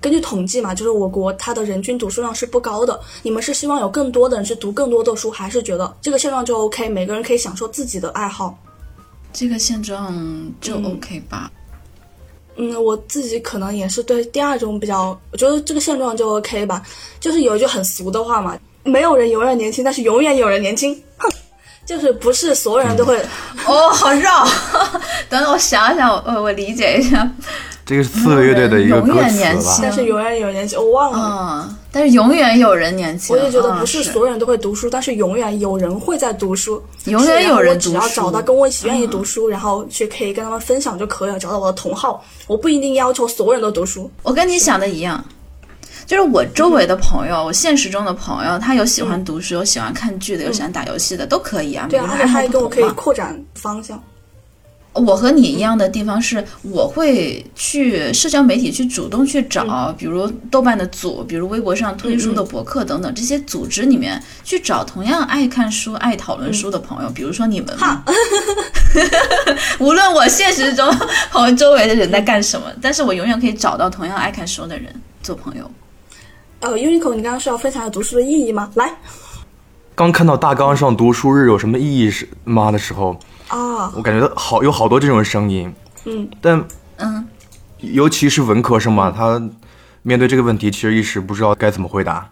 [0.01, 2.99] 根据统计嘛，就是我国它的人均读书量是不高的。
[3.23, 8.57] 你们是希望有更多的人去读更多的书，还是觉得这个现状就 OK，每个人可以享受自己的爱好？
[9.31, 10.13] 这个现状
[10.59, 11.49] 就 OK 吧。
[12.57, 16.83] 嗯，我自己可能也是对第二种比较，我觉得这个现状就 OK 吧。
[17.19, 20.95] 就是有一句很俗的话嘛，没有人永远年轻，但是永远有人年轻。
[21.17, 21.27] 哼，
[21.85, 23.17] 就是不是所有人都会。
[23.67, 24.45] 哦，好绕。
[25.27, 27.29] 等等，我想想，我我理解一下。
[27.85, 29.79] 这个是刺猬乐队的一个歌永远年轻？
[29.83, 31.67] 但是永远有人年轻，我忘了。
[31.69, 33.35] 嗯，但是永远有人年轻。
[33.35, 42.25] 我就觉得不是嗯所有人都会读书，但是永远有人会在读书，永远有人读书我只要找到跟我一起愿意读书，然后去可以跟他们分享就可以了，找到我的同好。
[42.47, 44.09] 我不一定要求所有人都读书。
[44.23, 45.23] 我跟你想的一样，
[46.05, 51.87] 就是我周围的朋友，我现实中的朋友，他有喜欢读书，有喜欢看剧的，有喜欢打游戏的，都可以啊。
[51.89, 52.83] 对啊，而且每个人爱好他也跟我可以。
[52.95, 54.01] 扩展方向。
[54.93, 68.05] 我和你一样的地方是，我会去社交媒体去主动去找，嗯比如豆瓣的组，比如微博上推书的博客等等这些组织里面去找同样爱看书、爱讨论书的朋友，比如说你们嘛。
[69.79, 70.89] 无论我现实中
[71.29, 74.85] 朋友周围的人在干什么，但是我永远可以找到同样爱看书的人
[75.21, 75.69] 做朋友。
[76.59, 78.69] 呃，Unico，你刚刚是要分享读书的意义吗？
[78.75, 78.91] 来
[79.93, 85.73] 刚看到大纲上读书日有什么意义是吗的时候，啊，我感觉到好有好多这种声音，
[86.05, 86.63] 嗯，但
[86.97, 87.27] 嗯，
[87.79, 89.41] 尤其是文科生嘛，他
[90.01, 92.29] 面对这个问题其实一时不知道该怎么回答。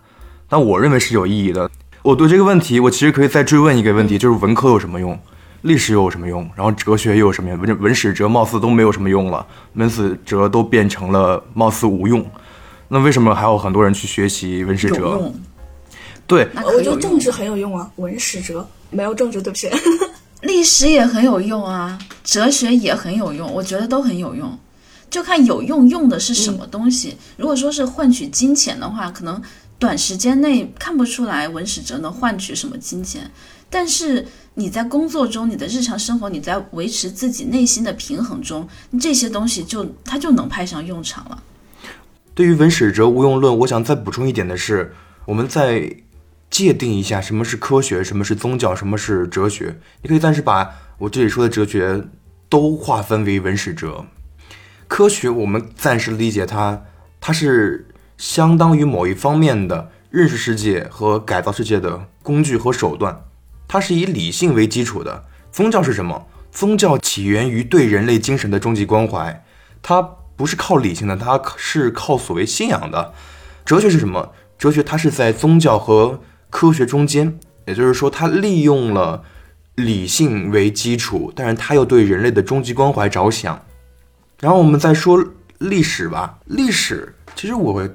[0.50, 1.70] 但我认为是有意义的。
[2.02, 5.18] 我对这个问题，我其实可以再追问一个问题，就是文科有什么用？
[5.62, 6.48] 历史又有什么用？
[6.56, 7.58] 然后哲学又有什么用？
[7.60, 12.24] 文文史哲貌似都没有什么用了，文史哲都变成了貌似无用。
[12.88, 15.32] 那为什么还有很多人去学习文史哲？
[16.28, 19.69] 对，那可我觉得政治很有用啊，文史哲没有政治，对不起。
[20.41, 24.58] 历史也很有用啊，哲学也很有用，我觉得都很有用，
[25.10, 27.15] 就看有用用的是什么东西。
[27.38, 29.41] 如果说是换取金钱的话，可能
[29.80, 33.30] 短时间内看不出来文史哲能换取什么金钱，
[33.69, 38.67] 但是你在工作中、你的日常生活、你在维持自己内心的平衡中，
[39.00, 41.43] 这些东西就它就能派上用场了。
[42.36, 44.93] 对于文史哲无用论，我想再补充一点的是，
[45.26, 45.98] 我们再
[46.50, 49.80] 界定一下什么是科学，什么是宗教，什么是哲学。
[50.02, 52.04] 你可以暂时把我这里说的哲学
[52.50, 54.06] 都划分为文史哲。
[54.88, 56.84] 科学我们暂时理解它，
[57.19, 63.26] 它是相当于某一方面的认识世界和改造世界的工具和手段，
[63.67, 65.26] 它是以理性为基础的。
[65.52, 66.28] 宗教是什么？
[66.52, 69.43] 宗教起源于对人类精神的终极关怀，
[69.82, 73.13] 它不是靠理性的，它是靠所谓信仰的。
[73.65, 74.32] 哲学是什么？
[74.58, 79.24] 哲学它是在宗教和科学中间，也就是说，它利用了
[79.76, 83.62] 理性为基础，但是它又对人类的终极关怀着想。
[84.39, 85.24] 然后我们再说
[85.60, 87.88] 历史吧，历史其实我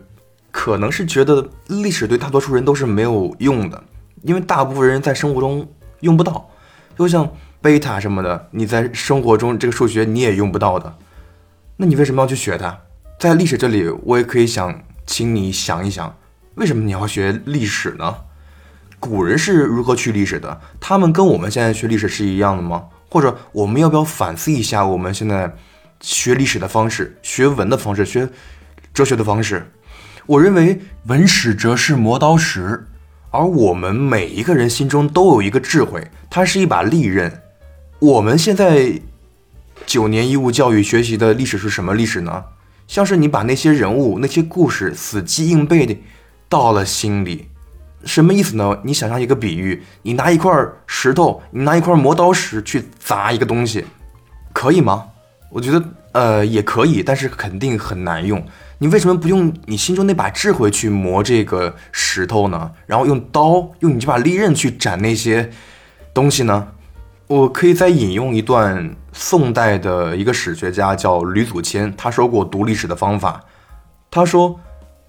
[0.51, 3.85] 可能是觉得历史对大多数人都是没有用的，
[4.23, 5.67] 因为大部分人在生活中
[6.01, 6.49] 用不到，
[6.97, 10.97] 就像贝塔什么的，你在生活中这个数学你也用不到的，
[11.81, 12.77] 那你为什么要去学它？
[13.21, 16.13] 在历史这里，我也可以想请你想一想，
[16.57, 18.17] 为什么你要学历史呢？
[18.99, 20.61] 古人是如何去历史的？
[20.81, 22.87] 他们跟我们现在学历史是一样的吗？
[23.09, 25.55] 或者我们要不要反思一下我们现在
[26.01, 28.29] 学历史的方式、学文的方式、学
[28.93, 29.71] 哲学的方式？
[30.27, 32.89] 我认为文史哲是磨刀石，
[33.31, 37.41] 而我们每一个人心中都有一个智慧，它是一把利刃。
[38.01, 39.01] 我们现在
[39.89, 42.45] 九年义务教育学习的历史是什么历史呢？
[42.87, 45.97] 像是你把那些人物、那些故事死记硬背的
[46.47, 47.49] 到了心里。
[48.05, 48.81] 什么意思呢？
[48.85, 50.53] 你想象一个比喻，你拿一块
[50.87, 53.87] 石头，你拿一块磨刀石去砸一个东西，
[54.53, 55.07] 可以吗？
[55.51, 58.45] 我觉得呃也可以，但是肯定很难用。
[58.77, 62.73] 你为什么不用你心中那把智慧去磨这个石头呢？
[62.87, 65.51] 然后用刀，用你这把利刃去斩那些
[66.13, 66.69] 东西呢？
[67.29, 73.45] 我可以再引用一段宋代的一个史学家叫吕祖谦，他说过读历史的方法，
[74.11, 74.59] 他说。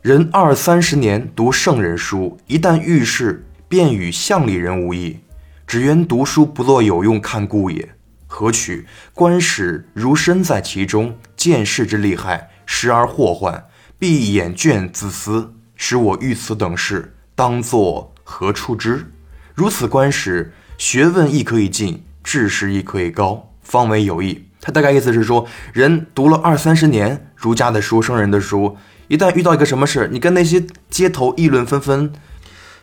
[0.02, 5.20] 人二三十年读圣人书，一旦遇事，便与巷里人无异。
[5.68, 7.96] 只缘读书不做有用看故也。
[8.26, 8.88] 何取？
[9.14, 13.66] 观史如身在其中，见事之利害，时而祸患，
[13.98, 19.12] 必眼倦自思，使我遇此等事，当作何处之？
[19.54, 24.46] 如此观史，学问亦可以进，知识亦可以高，方为有益。
[24.62, 28.78] 他大概意思是说，人读了二三十年儒家的书、圣人的书。
[29.08, 32.13] 一旦遇到一个什么事，你跟那些街头议论纷纷，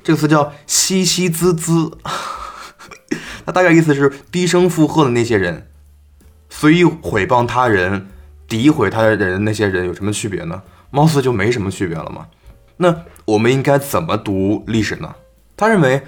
[0.02, 1.96] 这个词叫嘻嘻滋滋，
[3.46, 5.68] 他大概意思是低声附和的那些人，
[6.50, 8.08] 随意毁谤他人、
[8.48, 10.60] 诋毁他的人，那些人有什么区别呢？
[10.90, 12.26] 貌似就没什么区别了嘛。
[12.78, 15.14] 那我们应该怎么读历史呢？
[15.56, 16.02] 他认为，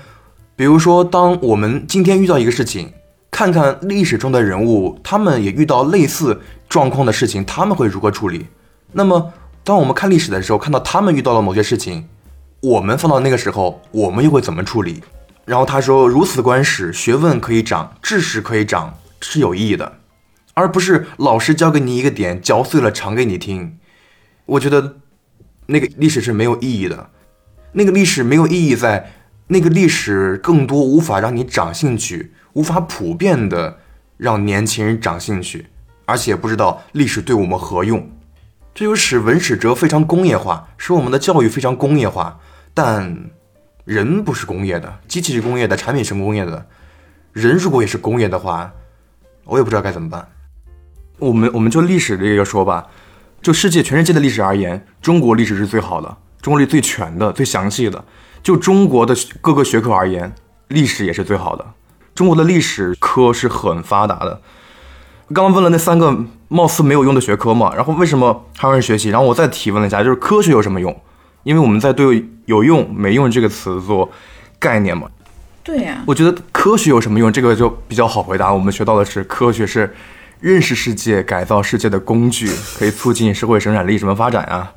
[0.56, 2.94] 比如说，当我们今天遇到一个事情，
[3.38, 8.48] 看看历史中的人物，他们也遇到类似状况的事情，他们会如何处理？
[8.90, 9.32] 那么。
[9.62, 12.08] 当我们看历史的时候，看到他们遇到了某些事情，
[12.60, 15.00] 我们放到那个时候，我们又会怎么处理？
[15.44, 19.98] 然后他说：“如此观史，学问可以长，知识可以长，是有意义的，
[20.54, 23.78] 而不是老师教给你一个点，嚼碎了唱给你听。”
[24.46, 24.96] 我觉得
[25.66, 27.10] 那个历史是没有意义的，
[27.70, 29.12] 那个历史没有意义，在
[29.46, 33.78] 那个历史更多无法让你长兴趣，无法普遍的
[34.16, 35.68] 让年轻人长兴趣，
[36.06, 38.10] 而且不知道历史对我们何用。
[38.74, 42.40] 这就使文史哲非常工业化，使我们的教育非常工业化。
[42.74, 43.30] 但
[43.84, 46.66] 人不是工业的，机器是工业的，产品是工业的。
[47.32, 48.72] 人如果也是工业的话，
[49.44, 50.28] 我也不知道该怎么办。
[51.20, 52.88] 我们我们就历史这个说吧，
[53.40, 58.04] 就世界全世界的历史而言，中国历史是最好的，中国历最全的、最详细的。
[58.42, 60.32] 就中国的各个学科而言，
[60.66, 61.64] 历史也是最好的。
[62.18, 64.40] 中国的历史科是很发达的。
[65.32, 66.12] 刚刚问了那三个
[66.48, 69.10] 貌似没有用的学科嘛，然后为什么还有人学习？
[69.10, 71.00] 然后我再提问了一下，就是科学有什么用？
[71.44, 74.10] 因为我们在对有用没用这个词做
[74.58, 75.08] 概念嘛。
[75.62, 76.02] 对呀。
[76.08, 77.32] 我觉得科学有什么用？
[77.32, 78.52] 这个就比较好回答。
[78.52, 79.94] 我们学到的是科学是
[80.40, 84.72] 认识世界、改造世界的工具，可以促进社会生产力什么发展啊。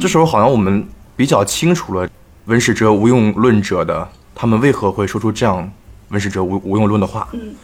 [0.00, 2.08] 这时候好像我们比较清楚了
[2.46, 5.70] 文史哲无用论者的他们为何会说出这样
[6.08, 7.28] 文史哲无无用论的话。
[7.32, 7.54] 嗯。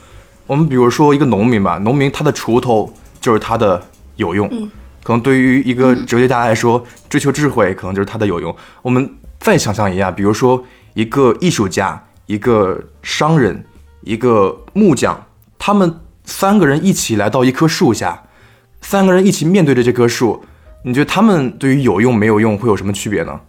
[0.47, 3.83] 我们比如说一个农民吧，农民他的锄头就是他的
[4.17, 4.47] 有用，
[5.03, 8.55] 可能对于一个哲学家来说，追求智慧可能就是他的有用。
[8.83, 13.65] 我们再想象一下，比如说一个艺术家、一个商人、
[14.03, 15.25] 一个木匠，
[15.59, 18.25] 他们三个人一起来到一棵树下，
[18.83, 20.45] 三个人一起面对着这棵树，
[20.83, 23.41] 你觉得他们对于有用没有用会有什么区别呢？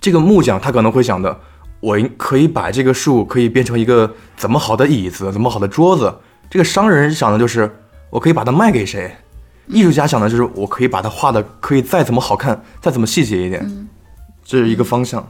[0.00, 1.40] 这个木匠他可能会想的，
[1.86, 6.12] 我可以把这个树可以变成一个怎么好的椅子，怎么好的桌子。
[6.50, 7.70] 这个商人想的就是，
[8.10, 9.08] 我可以把它卖给谁；
[9.68, 13.88] 艺术家想的就是，我可以把它画的可以再怎么好看，再怎么细节一点，
[14.44, 15.24] 这是一个方向。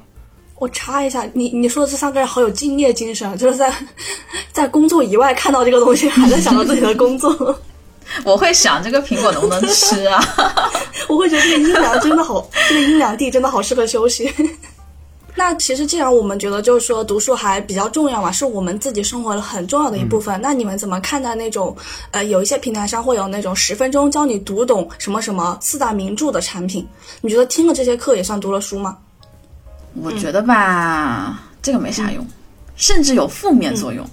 [0.59, 3.71] 我插一下，你你说的这三个人好有敬业精神，就是在
[4.51, 7.55] 在工作以外看到这个东西，还在想到自己的工作。
[8.25, 10.25] 我会想这个苹果能不能吃啊？
[11.07, 14.33] 我会觉得这个阴凉真的好，这个阴凉地真的好适合休息。
[15.39, 20.41] 那其实，既然我们觉得就是说读书还比较重要嘛，是我们自己生活的很重要的一部分。
[20.41, 21.77] 那你们怎么看待那种，
[22.11, 26.89] 呃，有一些平台上会有那种十分钟教你读懂什么什么四大名著的产品？
[27.21, 28.97] 你觉得听了这些课也算读了书吗？
[30.01, 32.27] 我觉得吧，这个没啥用，
[32.75, 34.09] 甚至有负面作用。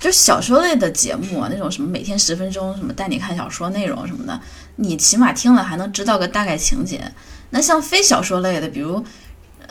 [0.00, 4.40] 就小说类的节目啊，那种什么每天十分钟，什么带你看小说内容什么的，
[4.76, 7.00] 你起码听了还能知道个大概情节。
[7.50, 9.04] 那像非小说类的，比如。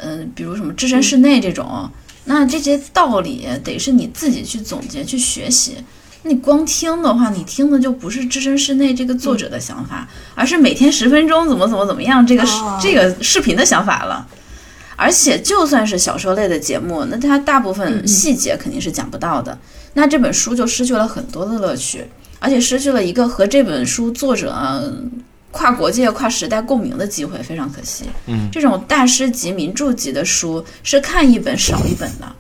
[0.02, 1.90] 嗯，比如什么置身事内这种，
[2.26, 5.78] 那这些道理得是你自己去总结去学习。
[6.24, 12.80] 你光听的话，你听的就不是置身事内这个作者的想法，而是每天十分钟怎么怎么怎么样这个、哦。
[12.82, 14.28] 这个视频的想法了。
[14.96, 19.58] 而且就算是小说类的节目，那它大部分细节肯定是讲不到的，
[19.96, 22.06] 那这本书就失去了很多的乐趣，
[22.38, 24.94] 而且失去了一个和这本书作者呃
[25.52, 28.06] 跨国界、跨时代共鸣的机会，非常可惜。
[28.28, 32.36] 嗯，这种大师级、名著级的书是看一本少一本的。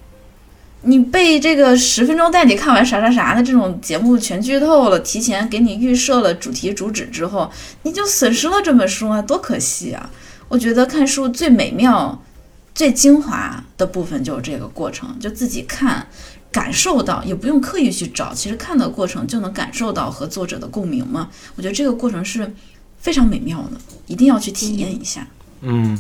[0.84, 7.52] 你被这个十分钟带你看完啥啥啥的这种节目全剧透了，提前给你预设了主题主旨之后，
[7.84, 10.10] 你就损失了这本书啊，多可惜啊！
[10.48, 12.24] 我觉得看书最美妙、
[12.74, 16.08] 最精华的部分就是这个过程，就自己看。
[16.52, 21.30] 感受到也不用刻意去找，其实看的过程就能感受到和作者的共鸣嘛。
[21.56, 22.54] 我觉得这个过程是
[23.02, 23.72] 非常美妙的，
[24.06, 25.28] 一定要去体验一下。
[25.62, 25.98] 嗯，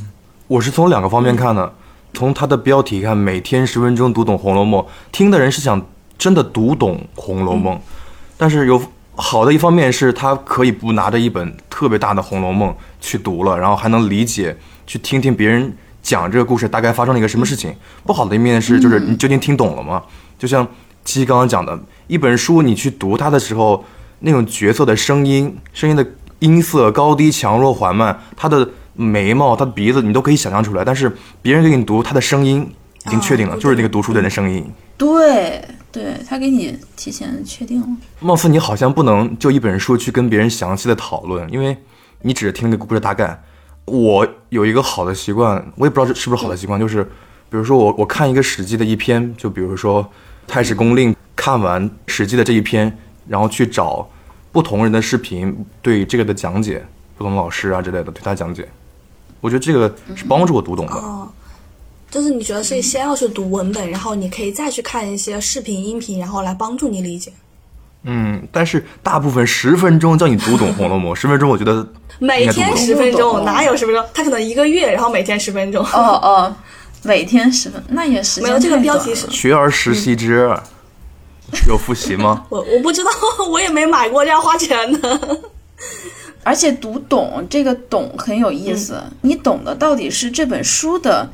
[0.47, 1.73] 我是从两个方面看的，
[2.13, 4.81] 从它的标题看，每天十分钟读懂《红楼梦》，
[5.11, 5.83] 听的人是想
[6.17, 7.75] 真的读懂《红楼梦》，
[8.37, 8.79] 但是有
[9.15, 17.75] 好的一方面是他可以不拿着一本特别大的《红楼梦》去读了，然后还能理解，去听听别人讲这个故事大概发生了一个什么事情。
[18.05, 20.03] 不好的一面是，就是你究竟听懂了吗？
[20.37, 20.63] 就像
[21.03, 23.83] 七七刚刚讲的，一本书你去读它的时候，
[24.19, 26.05] 那种角色的声音、声音的
[26.41, 30.83] 音色高低强弱缓慢，他的眉毛、他的鼻子，你都可以想象出来。
[30.83, 31.11] 但是
[31.41, 32.69] 别人给你读他的声音，
[33.05, 34.69] 已经确定了，啊就是那个读书的人的声音。
[34.97, 37.87] 对，对他给你提前确定了。
[38.19, 41.75] 貌似你好像不能就一本书去跟别人详细的讨论，因为
[42.21, 43.41] 你只是听那个故事大概。
[43.85, 47.03] 我有一个好的习惯，我也不知道这是不是好的习惯，就是
[47.49, 50.03] 比如说我我看一个《史记》的一篇，就比如说
[50.47, 52.95] 《太史公令》，看完《史记》的这一篇，
[53.27, 54.07] 然后去找
[54.51, 56.85] 不同人的视频对这个的讲解，
[57.17, 58.67] 不同老师啊之类的对他讲解，
[59.39, 60.93] 我觉得这个是帮助我读懂的。
[60.93, 61.27] 哦，
[62.09, 67.31] 就是你觉得是先要去读文本，然后你可以再去看一些视频、音频，然后来帮助你理解。
[68.03, 71.87] 嗯，但是大部分十分钟叫你读懂《红楼梦》， 十分钟我觉得
[72.19, 74.03] 每天十分钟，哪有十分钟？
[74.13, 75.85] 他可能一个月，然后每天十分钟。
[75.85, 76.55] 哦哦，
[77.03, 80.53] 每天十分，那也时间没有这个标题是学而时习之，
[81.67, 82.45] 有复习吗？
[82.49, 83.11] 我我不知道，
[83.49, 85.39] 我也没买过，这样花钱的。
[86.43, 91.29] 而且读懂这个懂很有意思，你懂的到底是这本书的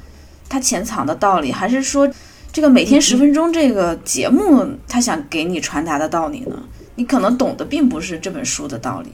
[0.50, 2.10] 它潜藏的道理，还是说
[2.52, 6.62] 这个每天十分钟这个节目它想给你传达的道理呢？
[6.96, 9.12] 你可能懂的并不是这本书的道理，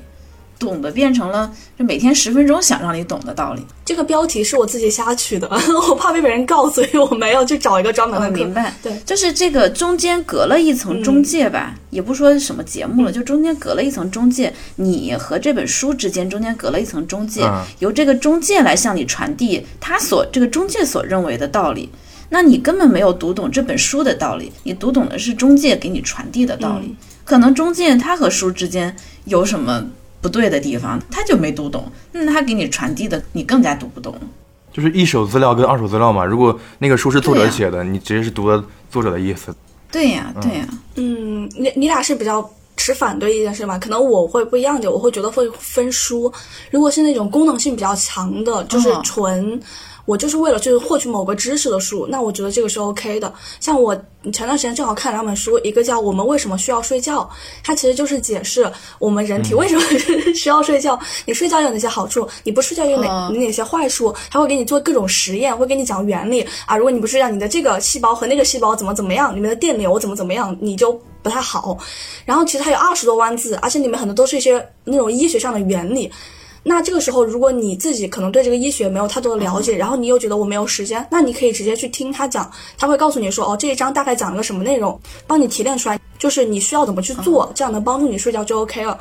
[0.60, 3.66] 懂的变成了就每天十分钟想让你懂的道理。
[3.84, 5.50] 这个标题是我自己瞎取的，
[5.90, 8.36] 我怕被别人告，所以我没有去找一个专门的课。
[8.36, 21.90] 明白，对，就是这个中间隔了一层中介吧，也不说什么节目了，就中间隔了一层中介，你和这本书之间中间隔了一层中介，嗯由这个中介来向你传递他所这个中介所认为的道理。
[22.30, 26.96] 那你根本没有读懂这本书的道理，你读懂的是中介给你传递的道理。
[27.24, 28.96] 可能中介他和书之间
[29.26, 29.86] 有什么
[30.24, 34.16] 不对的地方，他就没读懂，那他给你传递的你更加读不懂。
[34.72, 36.26] 就是一手资料跟二手资料嘛。
[36.26, 39.54] 如果那个书是作者写的，你直接是读的作者的意思。
[39.92, 43.78] 对呀，对呀，嗯，你你俩是比较持反对意见是吗？
[43.78, 46.32] 可能我会不一样点，我会觉得会分书。
[46.72, 49.62] 如果是那种功能性比较强的，就是哦纯。
[50.06, 53.34] 我就是为了就是获取某个知识的书，那我觉得这个是 OK 的。
[53.60, 53.96] 像我
[54.32, 57.22] 前段时间正好看两本书，一个叫《我们为什么需要睡觉》，
[57.64, 59.82] 它其实就是解释我们人体为什么
[60.34, 66.76] 需要睡觉，你睡觉有哪些好处，你不睡觉有哪、哦哪些坏处，还会给你做各种实验，会给你讲原理啊。
[66.76, 70.92] 如果你不睡觉，你的这个细胞和那个细胞怎么怎么样，里面的电流怎么怎么样，你就
[71.22, 71.78] 不太好。
[72.26, 76.12] 然后其实它有二十多万字，而且里面很多都是一些那种医学上的原理。
[76.66, 84.98] 那这个时候，如果你自己可能对这个医学没有太多的了解，然后你又觉得我没有时间，那你可以直接去听他讲，他会告诉你说，哦，这一章大概讲了个什么内容，
[85.28, 88.98] 帮你提炼出来，就是你需要怎么去做，这样能帮助你睡觉就 OK 了。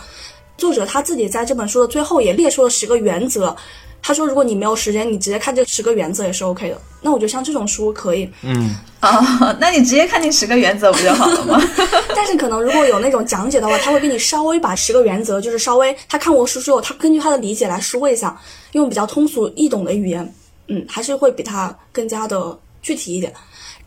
[0.58, 3.56] 作者他自己在这本书的最后也列出了十个原则，
[4.02, 6.78] 他说如果你没有时间，你直接看这十个原则也是 OK 的。
[7.00, 11.60] 那我觉得像这种书可以，嗯，哦， 那你直接看那十个原则不就好了吗？
[12.14, 18.38] 但是可能如果有那种讲解的话，他会给你稍微把十个原则，就是稍微他看过书之后，他根据他的理解来说一下，
[18.72, 20.34] 用比较通俗易懂的语言，
[20.68, 23.32] 嗯，还是会比他更加的具体一点。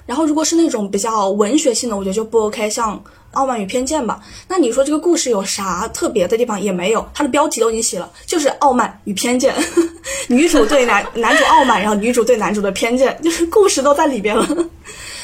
[0.06, 2.96] 然后如果是那种比较文学性的，我觉得就不 OK，像
[3.36, 4.20] 《傲慢与偏见》吧。
[4.48, 9.56] 那你说这个故事有啥特别的地方也没有，它的标题都已经写了，就是傲慢与偏见，
[10.28, 14.48] 女主对男 男主傲慢，然后女主对男主的偏见， 就是故事都在里边了。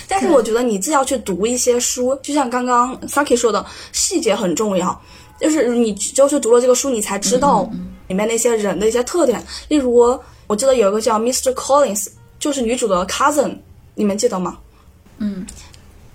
[0.08, 5.02] 但是我觉得你自要去读一些书，就像刚刚 Saki 说的，细节很重要。
[5.40, 7.68] 就是你就是读了这个书，你才知道
[8.08, 9.44] 里面那些人的一些特点。
[9.70, 11.52] 例如，我记得有一个叫 Mr.
[11.56, 13.58] Collins，就是女主的 cousin，
[13.96, 14.60] 你们记得吗？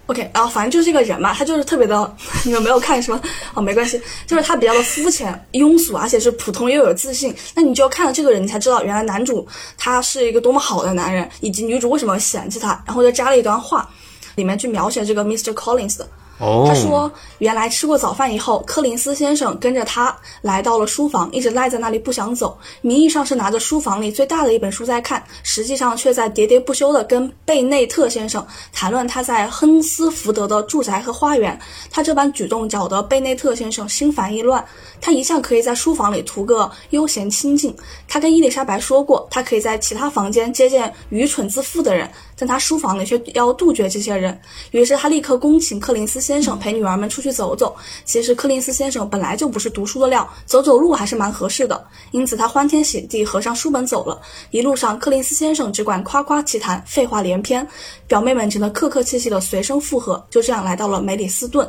[0.06, 3.20] OK，然后反正就是这个人嘛，他就是特别的，你们没有看是吗？
[3.54, 7.34] 哦，没关系，就是他比较的肤浅、庸俗，而且是普通又有自信。
[7.54, 9.46] 那你就要看了这个人，你才知道原来男主
[9.76, 12.80] 他是一个多么好的男人，以及女主为什么嫌弃他。
[12.86, 13.88] 然后就加了一段话，
[14.36, 15.52] 里面去描写这个 Mr.
[15.52, 16.08] Collins 的。
[16.38, 22.58] 哦，他说，原来吃过早饭以后，柯林斯先生跟着他来到了书房，一直赖在那里不想走。
[22.80, 31.58] 名义上是拿着书房里最大的一本书在看，实际上却在喋喋不休地跟贝内特先生谈论他在亨斯福德的住宅和花园。
[31.90, 34.64] 他这般举动搅得贝内特先生心烦意乱。
[35.00, 37.76] 他一向可以在书房里图个悠闲清静。
[38.08, 44.40] 他跟伊丽莎白说过，他可以在其他房间接见愚蠢自负的人，但他书房里却要杜绝这些人。
[44.70, 47.76] 于是他立刻恭请柯林斯先生陪女儿们出去走走。
[48.04, 51.84] 其实柯林斯先生本来就不是读书的料，走走路还是蛮合适的。
[52.10, 54.20] 因此他欢天喜地合上书本走了。
[54.50, 57.66] 一路上，柯林斯先生只管夸夸其谈，废话连篇，
[58.06, 60.24] 表妹们只能客客气气的随声附和。
[60.30, 61.68] 就这样来到了梅里斯顿。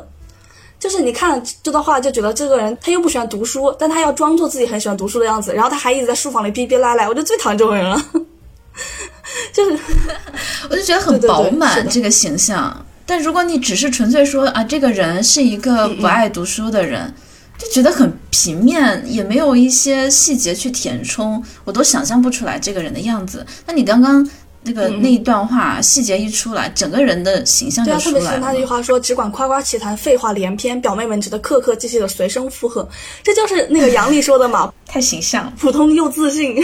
[0.78, 8.00] 就是你看了这段话，就觉得这个人他又不喜欢读书，但他要装作自己很喜欢读书的样子，然后他还一直在书房里逼逼赖赖，我就最讨厌这种人了。
[9.52, 9.78] 就是，
[10.70, 12.86] 我就觉得很饱满这个形象。
[13.08, 17.14] 但如果你只是纯粹说啊，这个人是一个不爱读书的人，
[17.56, 23.46] 就觉得很平面，也没有一些细节去填充，我都想象不出来这个人的样子。
[23.64, 24.28] 那你刚刚
[24.62, 28.64] 那个、那一段话细节一出来，整个人的形象就出来了别是他那句。
[28.66, 32.86] 话说，只管夸夸其谈，废话连篇，表妹们只得客客气气的随声附和，
[33.22, 35.52] 这就是那个杨笠说的嘛， 太形象了。
[35.58, 36.54] 普通又自信，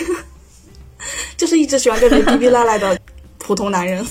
[1.39, 2.99] 就是一直喜欢这种 逼逼赖赖的
[3.39, 4.05] 普通男人。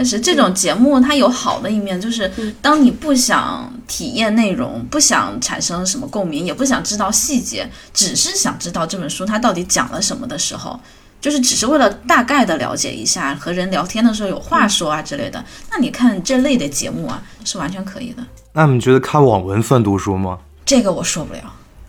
[0.00, 2.26] 就是这种节目，它有好的一面，就是
[2.62, 10.80] 当你不想体验内容，不想产生什么共鸣，也不想知道细节，只是想知道这本书它到底讲了什么的时候，
[11.20, 18.22] 就是只是为了大概的了解一下，和人聊天的时候有话说啊之类的，那你看这类的节目啊，是完全可以的。
[18.54, 20.38] 那你们觉得看网文算读书吗？
[20.64, 21.40] 这个我受不了，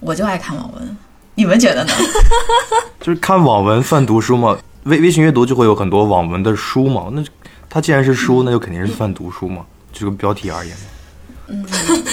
[0.01, 0.97] 我就爱看网文，
[1.35, 1.93] 你们觉得呢？
[2.99, 4.57] 就是看网文算读书吗？
[4.83, 7.23] 微微信阅读就会有很多网文的书嘛，那
[7.73, 9.65] 它既然是书，那就肯定是算读书嘛。
[9.93, 10.75] 就个标题而言，
[11.47, 11.65] 嗯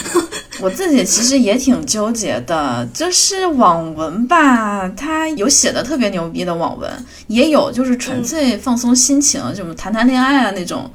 [0.61, 6.91] 我自己其实也挺纠结的，就是网文吧，它有写的特别牛逼的网文，
[7.27, 10.89] 也有就是纯粹放松心情，这种谈谈恋爱啊那种。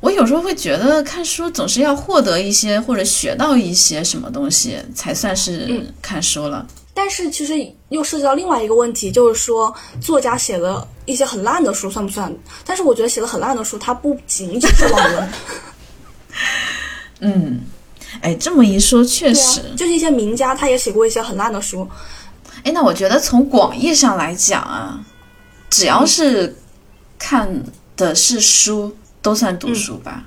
[0.00, 6.66] 我有时候会觉得看书总是要获得一些或者学到一些什么东西才算是看书了。
[7.00, 7.54] 但是其实
[7.88, 12.30] 又涉及到另外一个问题，就是说作家写了一些很烂的书算不算？
[12.62, 15.32] 但是我觉得写的很烂的书，它不仅仅是网文，
[17.20, 17.60] 嗯，
[18.20, 21.88] 哎，这么一说确实啊，，就是一些名家他也写过一些很烂的书。
[22.64, 25.02] 哎，那我觉得从广义上来讲啊，
[25.70, 26.54] 只要是
[27.18, 27.64] 看
[27.96, 30.22] 的是书，都算读书吧。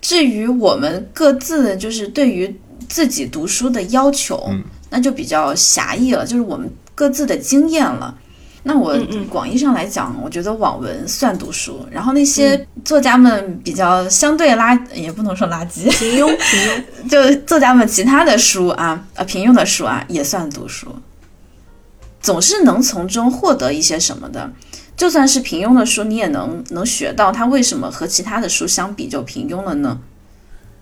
[0.00, 2.52] 至于我们各自就是对于
[2.88, 4.50] 自己读书的要求，
[4.90, 8.16] 那就比较狭义了，就是我们各自的经验了。
[8.64, 8.98] 那我
[9.30, 17.08] 广义上来讲，我觉得网文算读书，然后那些作家们比较相对垃，也不能说垃圾，平庸，平庸。
[17.08, 20.94] 就作家们其他的书啊，呃，平庸的书啊，也算读书，
[22.20, 24.50] 总是能从中获得一些什么的。
[24.96, 29.98] 就算是平庸的书，你也能能学到它为什么和其他的书相比就平庸了呢？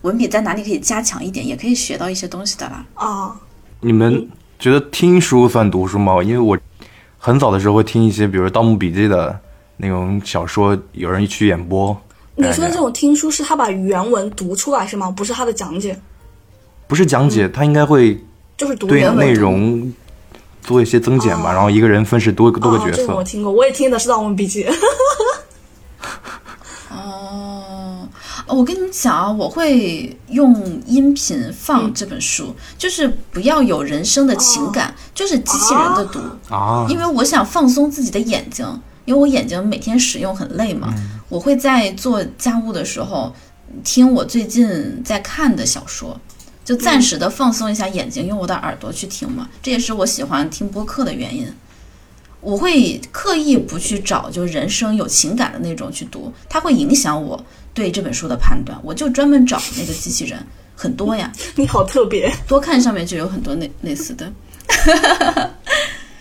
[0.01, 2.85] 文笔在哪里可以加强一点，也可以学到一些东西的啦。
[2.95, 3.37] 啊，
[3.81, 6.23] 你们觉得听书算读书吗？
[6.23, 6.59] 因为我
[7.19, 9.39] 很早的时候会听一些，比如《盗墓笔记》的
[9.77, 11.97] 那种小说，有人去演播。
[12.35, 15.11] 你说的哎这种听书是他把原文读出来是吗？
[15.11, 15.99] 不是他的讲解，
[16.87, 18.23] 不是讲解，他应该会
[18.57, 19.93] 就是读对内容
[20.63, 23.25] 做一些增减吧，然后一个人分饰多个多个角哦，这个我。
[23.25, 24.65] 听过，我也听的是《盗墓笔记》
[26.91, 28.09] 哦，
[28.49, 36.21] 我跟你讲啊，我会用音频放这本书，就是不要有人声的情感，就是机器人的读。
[36.55, 38.65] 啊，因为我想放松自己的眼睛，
[39.05, 40.95] 因为我眼睛每天使用很累嘛，
[41.29, 43.35] 我会在做家务的时候
[43.83, 46.19] 听我最近在看的小说，
[46.65, 51.53] 就暂时的放松一下眼睛，用我的耳朵去听嘛，这也是我喜欢听播客的原因。
[52.41, 58.79] 我会刻意不去找就人生有情感的那种去读，它会影响我对这本书的判断。
[58.85, 60.39] 我就专门找那个机器人，
[60.77, 64.33] 很多呀， 你好特别，多看上面就有很多类类似的，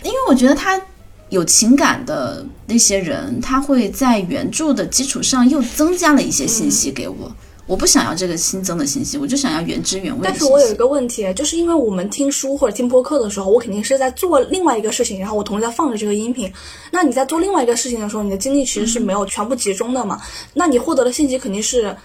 [0.03, 0.81] 因为我觉得他
[1.29, 7.35] 有情感的那些人，他会在原著的基础上又增加了一些信息给我，
[7.67, 10.19] 我不想要这个新增的信息，我就想要原汁原味。
[10.23, 16.51] 但是我有一个问题，就是因为我们听书或者听播客的时候，我肯定是在做另外一个事情，然后我同时在放着这个音频。
[16.91, 20.21] 那你在做另外一个事情的时候，你的精力其实是没有全部集中的嘛？
[20.53, 21.95] 那你获得的信息肯定是，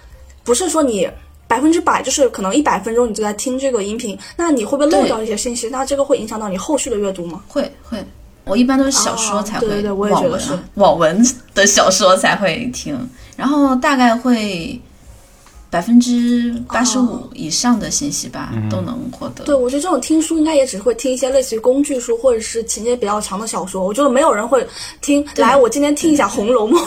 [0.43, 1.07] 不是说你
[1.47, 5.69] 百分之百，就是可能一百分钟你就在听这个音频，那你会不会漏掉一些信息？
[5.69, 7.43] 那这个会影响到你后续的阅读吗？
[7.47, 8.03] 会会，
[8.45, 12.97] 我一般都是小说才会，哦对对对我也觉得是网文啊 网文的小说才会听，
[13.35, 14.79] 然后大概会
[15.71, 19.45] 百分之八十五以上的信息吧、都能获得。
[19.45, 23.83] 对，我觉得这种听书应该也只会听一些类似于工具书或者是情节比较长的小说。
[23.83, 24.67] 我觉得没有人会
[25.01, 26.79] 听，来，我今天听一下《红楼梦》。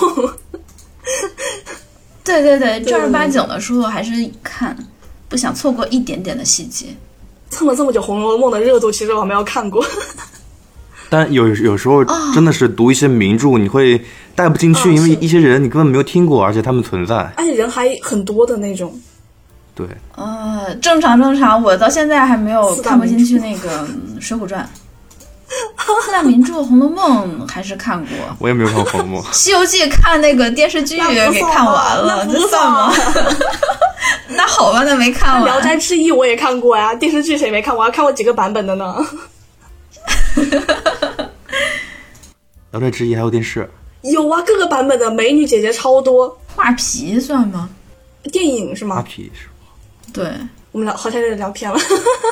[2.23, 4.13] 对对对，正儿八经的书我还是
[4.43, 4.77] 看，
[5.31, 6.87] 不想错过一点点的细节。
[7.49, 9.83] 蹭了这么久《红楼梦》的热度，其实我还没有看过。
[11.17, 12.05] 但有有时候
[12.35, 14.05] 真的是读一些名著，你会
[14.35, 17.33] 带不进去，啊因为一些人你根本没有听过，而且他们存在。
[17.37, 18.93] 而且人还很多的那种。
[19.77, 19.87] 对，
[20.17, 24.61] 呃，正常正常，我到现在还没有看不进去那个嗯《水浒传》。
[26.05, 28.09] 四大名著《红楼梦》还是看过，
[28.41, 29.23] 我也没有看过《红楼梦》。
[29.33, 32.93] 《西游记》看那个电视剧给看完了，那算吗？
[34.31, 35.61] 那好吧，那没看《聊。
[35.61, 37.85] 斋志异》我也看过呀，电视剧谁没看过？
[37.85, 38.97] 我还看过几个版本的呢。
[42.71, 43.71] 《聊斋志异》还有电视，
[44.03, 46.39] 有啊，各个版本的美女姐姐超多。
[46.55, 47.69] 画皮算吗？
[48.33, 49.03] 电影是阿吗？
[49.03, 49.53] 皮是吗？
[50.13, 50.33] 对，
[50.73, 51.79] 我们聊好像有点聊偏了。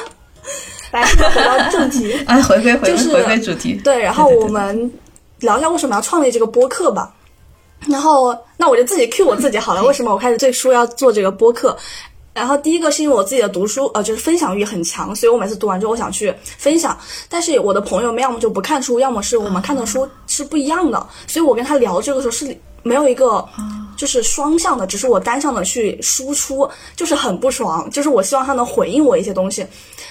[0.93, 2.13] 来，回到正题。
[2.27, 3.75] 哎，回归回就是回归主题。
[3.83, 4.93] 对，然后我们
[5.41, 7.15] 聊一下为什么要创立这个播客吧。
[7.89, 9.83] 然后，那我就自己 cue 我自己好了。
[9.87, 11.77] 为什么我开始最初要做这个播客？
[12.35, 16.99] 然后第一个是因为我自己的读书，呃，就是分享欲很强，所以我每次读完之后，我想去分享。
[17.29, 23.47] 但是我的朋友们要么就不看书，要么是我们看的书是不一样的，所以我跟他聊这个时候是没有一个
[23.97, 27.89] 就是双向的，只是我单向的去输出，就是很不爽。
[27.91, 29.67] 就是我希望他能回应我一些东西，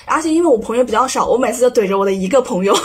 [0.06, 2.78] 而且因为我朋友比较少，我每次就怼着我的一个朋友。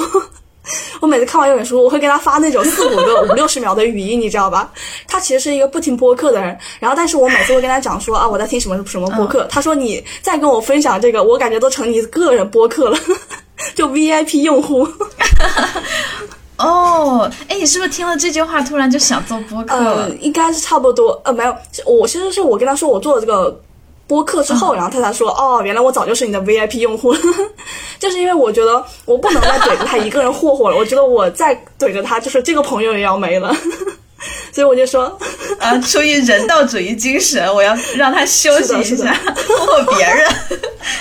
[1.01, 4.73] 我每次看完一本书，我会给他发那种四五个、五六十秒的语音，你知道吧？
[5.07, 9.47] 他其实是一个不听播客的人，然后但是我每次会跟他讲说啊，我在听什么什么播客。
[9.51, 12.99] 他说你再跟我分享这个，我感觉都成你个人播客了，
[13.75, 14.89] 就 VIP 用户。
[16.59, 21.21] 哦，哎，你是不是听了这句话，突然就想做播客呃了？，应该是差不多。
[21.23, 21.55] 呃，没有，
[21.85, 23.61] 我其实是我跟他说我做了这个
[24.07, 27.21] 播客之后，然后他才说哦，原来我早就是你的 VIP 用户了。
[27.99, 33.55] 就是因为我觉得我不能再怼着他一个人霍霍了，我觉得我再怼着他，就是这个朋友也要没了。
[34.51, 35.05] 所以我就说，
[35.61, 39.15] 啊，出于人道主义精神，我要让他休息一下，
[39.47, 40.27] 霍霍别人。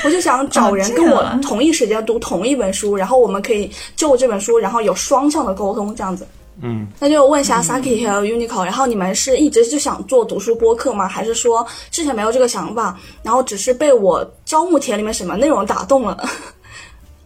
[0.04, 6.28] 我就想找人跟我同一时间读同一本书，然后我们可以就这本书，然后有双向的沟通，这样子。
[6.62, 11.08] 嗯，那就问一下 Saki 和 Unico，然后你们是一直就想做读书播客吗？
[11.08, 16.30] 还是说之前没有这个想法，然后只是被我招募帖里面什么内容打动了？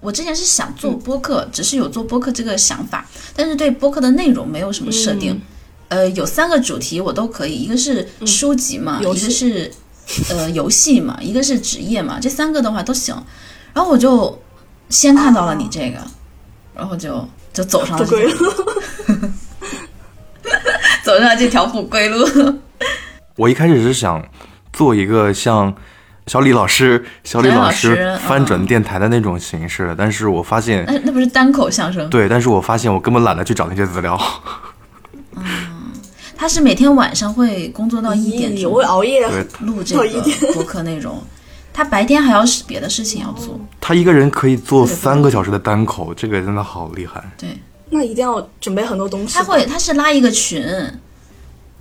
[0.01, 3.05] 我之前是想做播客，只是有做播客这个想法，
[3.35, 5.39] 但是对播客的内容没有什么设定。
[5.89, 9.71] 呃，有三个主题我都可以，一个是书籍嘛，一个是
[10.29, 13.15] 呃游戏嘛，一个是职业嘛，这三个的话都行。
[13.73, 14.39] 然后我就
[14.89, 15.97] 先看到了你这个，
[16.73, 18.53] 然后就就走上了这条路。
[21.19, 22.25] 走上了这条不归路。
[23.35, 24.23] 我一开始是想
[24.71, 25.73] 做一个像
[26.27, 32.09] 小李老师、小李老老师嗯翻转电台的那种形式的，但是我发现，那那不是单口相声？
[32.09, 34.17] 对，但是我发现我根本懒得去找那些资料。
[35.35, 35.43] 嗯
[36.37, 39.27] 他是每天晚上会工作到一点我会熬夜。
[39.59, 41.21] 录这到一点个播客内容，
[41.73, 43.59] 他白天还要是别的事情要做。
[43.81, 47.21] 他一个人可以做三个小时的单口，这个真的好厉害。
[47.37, 47.49] 对，
[47.89, 49.33] 那一定要准备很多东西。
[49.33, 50.65] 他会，他是拉一个群，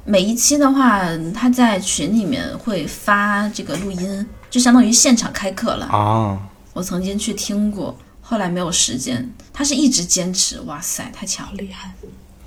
[0.08, 1.02] 每一期的话，
[1.34, 5.84] 他在群里面会发这个录音，就相当于现场开课了。
[5.88, 6.38] 啊，
[6.72, 9.30] 我曾经去听过，后来没有时间。
[9.52, 11.92] 他是一直坚持，哇塞，太强了，厉害。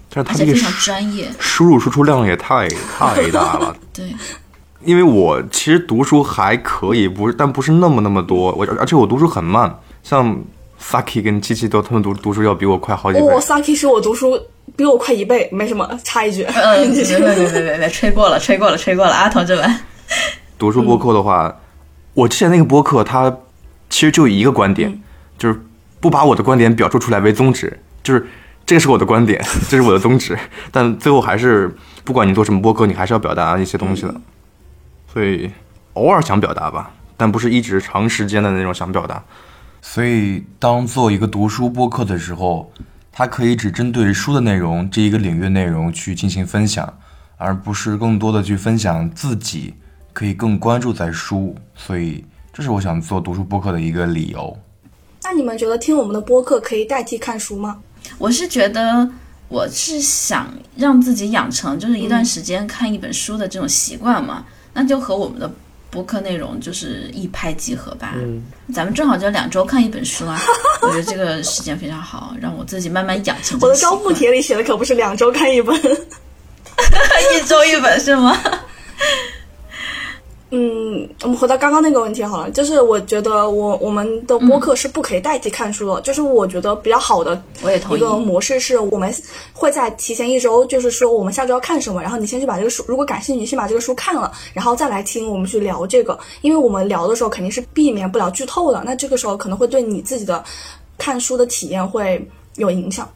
[0.09, 1.31] 但是他这个而且非常专业。
[1.37, 3.77] 输入输出量也太 太大了。
[3.93, 4.11] 对，
[4.83, 8.51] 因为我其实读书还可以，不是，但不是那么那么多。
[8.53, 10.35] 我而且我读书很慢，像
[10.81, 13.25] Saki 跟七七都他们读读书要比我快好几倍。
[13.25, 14.37] 哦，Saki 是我读书
[14.75, 16.43] 比我快一倍，没什么，插一句。
[16.43, 19.79] 嗯， 别别别别别别，吹过了，吹过了，吹过了啊，同志们。
[20.57, 21.55] 读书播客的话，
[22.13, 23.35] 我之前那个播客它
[23.89, 25.01] 其实就一个观点，
[25.37, 25.61] 就是
[25.99, 28.27] 不把我的观点表述出来为宗旨，就是
[28.65, 30.37] 这个是我的观点，这是我的宗旨，
[30.71, 31.73] 但最后还是
[32.03, 34.15] 不管你做什么播客，你还是要表达一些东西的，
[35.13, 35.51] 所以
[35.93, 39.23] 偶尔想表达吧，但不是一直长时间的那种想表达。
[39.81, 42.71] 所以当做一个读书播客的时候，
[43.11, 46.97] 它可以只针对书的内容这一个领域内容去进行分享，
[47.37, 49.73] 而不是更多的去分享自己
[50.13, 52.23] 可以更关注在书，所以
[52.53, 54.57] 这是我想做读书播客的一个理由。
[55.23, 57.79] 那你们觉得听我们的播客可以代替看书吗？
[58.17, 59.09] 我是觉得，
[59.47, 65.51] 我是想让自己养成就是一段时间看一本书的这种习惯嘛，那就和我们的
[65.91, 68.13] 播客内容就是一拍即合吧。
[68.15, 68.41] 嗯，
[68.73, 70.41] 咱们正好就两周看一本书啊，
[70.81, 73.67] 我觉得这个时间非常好，让我自己慢慢养成我。
[73.69, 75.75] 的招募帖里写的可不是两周看一本。
[77.35, 78.35] 一周一本是吗？
[80.53, 87.41] 嗯，我们回到刚刚那个问题好了，就是我觉得我我们的播客是不可以代替看书的，就是我觉得比较好的
[87.89, 89.13] 一个模式是我们
[89.53, 100.43] 会在提前一周，就是说我们下周要看什么，然后你先去把这个书，如果感兴趣，你先把这个书看了，然后再来听我们去聊这个，因为我们聊的时候肯定是避免不了剧透的，那这个时候可能会对你自己的
[100.97, 102.27] 看书的体验会
[102.57, 103.09] 有影响。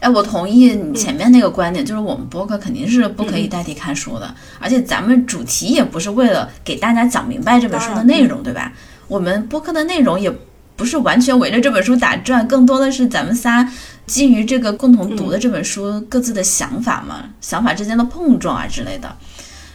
[0.00, 8.72] 哎，我同意你前面那个观点，就是我们播客肯定是不可以代替看书的，而且咱们主题也不是为了给大家讲明白这本书的内容，对吧？
[9.08, 10.32] 我们播客的内容也
[10.74, 13.70] 不是完全围着这本书打转，更多的是咱们仨
[14.06, 19.14] 基于这个共同读的这本书各自的想法嘛，想法之间的碰撞啊之类的。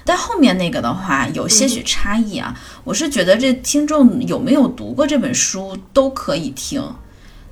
[0.03, 6.81] 但后面那个的话有些许差异啊，我是觉得这听众有没有读过这本书都可以听。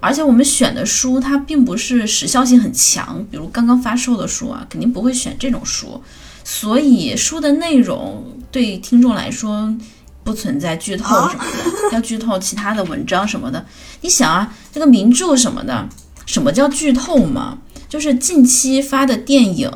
[0.06, 6.04] 而且我们选的书，它并不是时效性很强，比如刚刚发售的书啊，肯定不会选这种书。
[6.44, 9.74] 所以书的内容对听众来说
[10.22, 11.44] 不存在剧透什么
[11.90, 13.66] 的，要剧透其他的文章什么的。
[14.02, 15.88] 你想啊，这个名著什么的，
[16.26, 17.60] 什么叫剧透嘛？
[17.88, 19.72] 就是近期发的电影、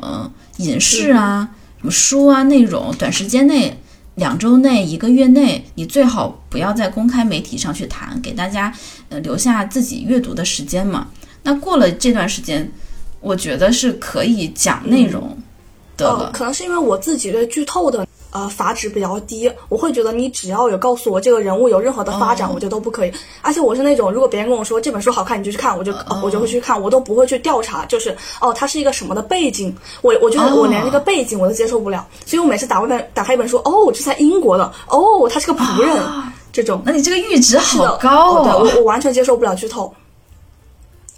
[0.58, 1.48] 影视啊、
[1.78, 3.80] 什么书啊内容，短时间内。
[4.18, 8.72] 两周内、一个月内，你最好不要在公开媒体上去谈，给大家
[9.08, 11.08] 呃留下自己阅读的时间嘛。
[11.44, 12.70] 那过了这段时间，
[13.20, 15.36] 我觉得是可以讲内容
[15.96, 16.30] 的了。
[16.32, 18.06] 可能是因为我自己对剧透的
[18.38, 23.12] 呃阀值比较低，我会觉得你只要有告诉我这个人物有任何的发展，哦我觉得都不可以。
[23.42, 35.96] 而且我是那种，如果别人跟我说这本书好看，你就去看，我就、哦我就会去看，我都不会去调查，就是哦，它是一个什么的背景，我我觉得我连那个背景我都接受不了，所以我每次打开一本打开一本书，哦，这在英国的，哦，他是个仆人，
[36.52, 36.80] 这种。
[36.84, 38.58] 那你这个阈值好高对哦！
[38.60, 39.92] 我我完全接受不了剧透。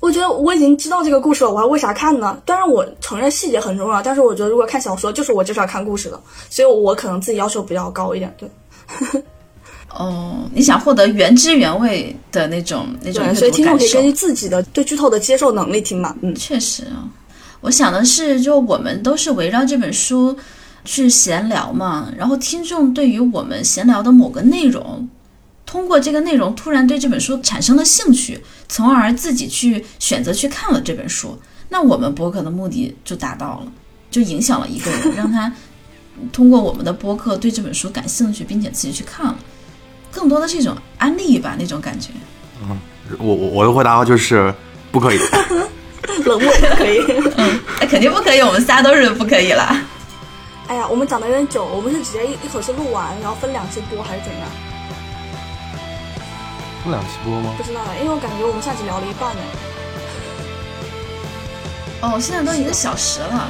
[0.00, 2.40] 我觉得我已经知道这个故事了，我还为啥看呢？
[2.46, 8.34] 当然，我承认细节很重要，但是我觉得如果看小说，就是我就是要看故事的，所以我可能自己要求比较高一点。
[8.38, 8.50] 对
[9.92, 16.16] 哦，你想获得原汁原味的那种那种所以听众可以根据自己的对剧透的接受能力听嘛。
[16.22, 17.04] 嗯，确实啊，
[17.60, 20.34] 我想的是，就我们都是围绕这本书
[20.84, 25.08] 去闲聊嘛，然后听众对于我们闲聊的某个内容，
[25.70, 33.72] 通过这个内容突然对这本书产生了兴趣，从而自己去选择去看了这本书，那我们播客的目的就达到了，
[34.10, 35.52] 就影响了一个人，让他
[36.32, 39.38] 通过我们的播客对这本书感兴趣，并且自己去看了，
[40.10, 42.10] 更多的是一种安利吧，那种感觉。
[42.62, 42.76] 嗯
[43.20, 44.52] 我我我的回答就是
[44.90, 45.18] 不可以。
[46.26, 46.98] 冷漠不可以。
[47.36, 49.80] 嗯那肯定不可以，我们仨都是不可以啦。
[50.66, 54.48] 哎呀，我们讲的有点久，我们是直接一一口气录完，然后分两期播还是怎样？
[56.82, 57.62] 分两期播吗不？
[57.62, 59.42] 知道哎，因为我感觉我们上集聊了一半呢。
[62.02, 63.48] 哦，现在都一个小时了，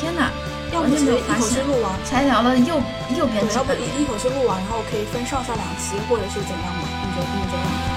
[0.00, 0.30] 天哪！
[0.72, 1.94] 要不完全直接一口气录完？
[2.04, 2.74] 才聊了右
[3.16, 6.82] 右边对，要不一一口气录完，然后可以分上下两期，或者是怎样的？
[7.06, 7.95] 你觉得你觉得呢？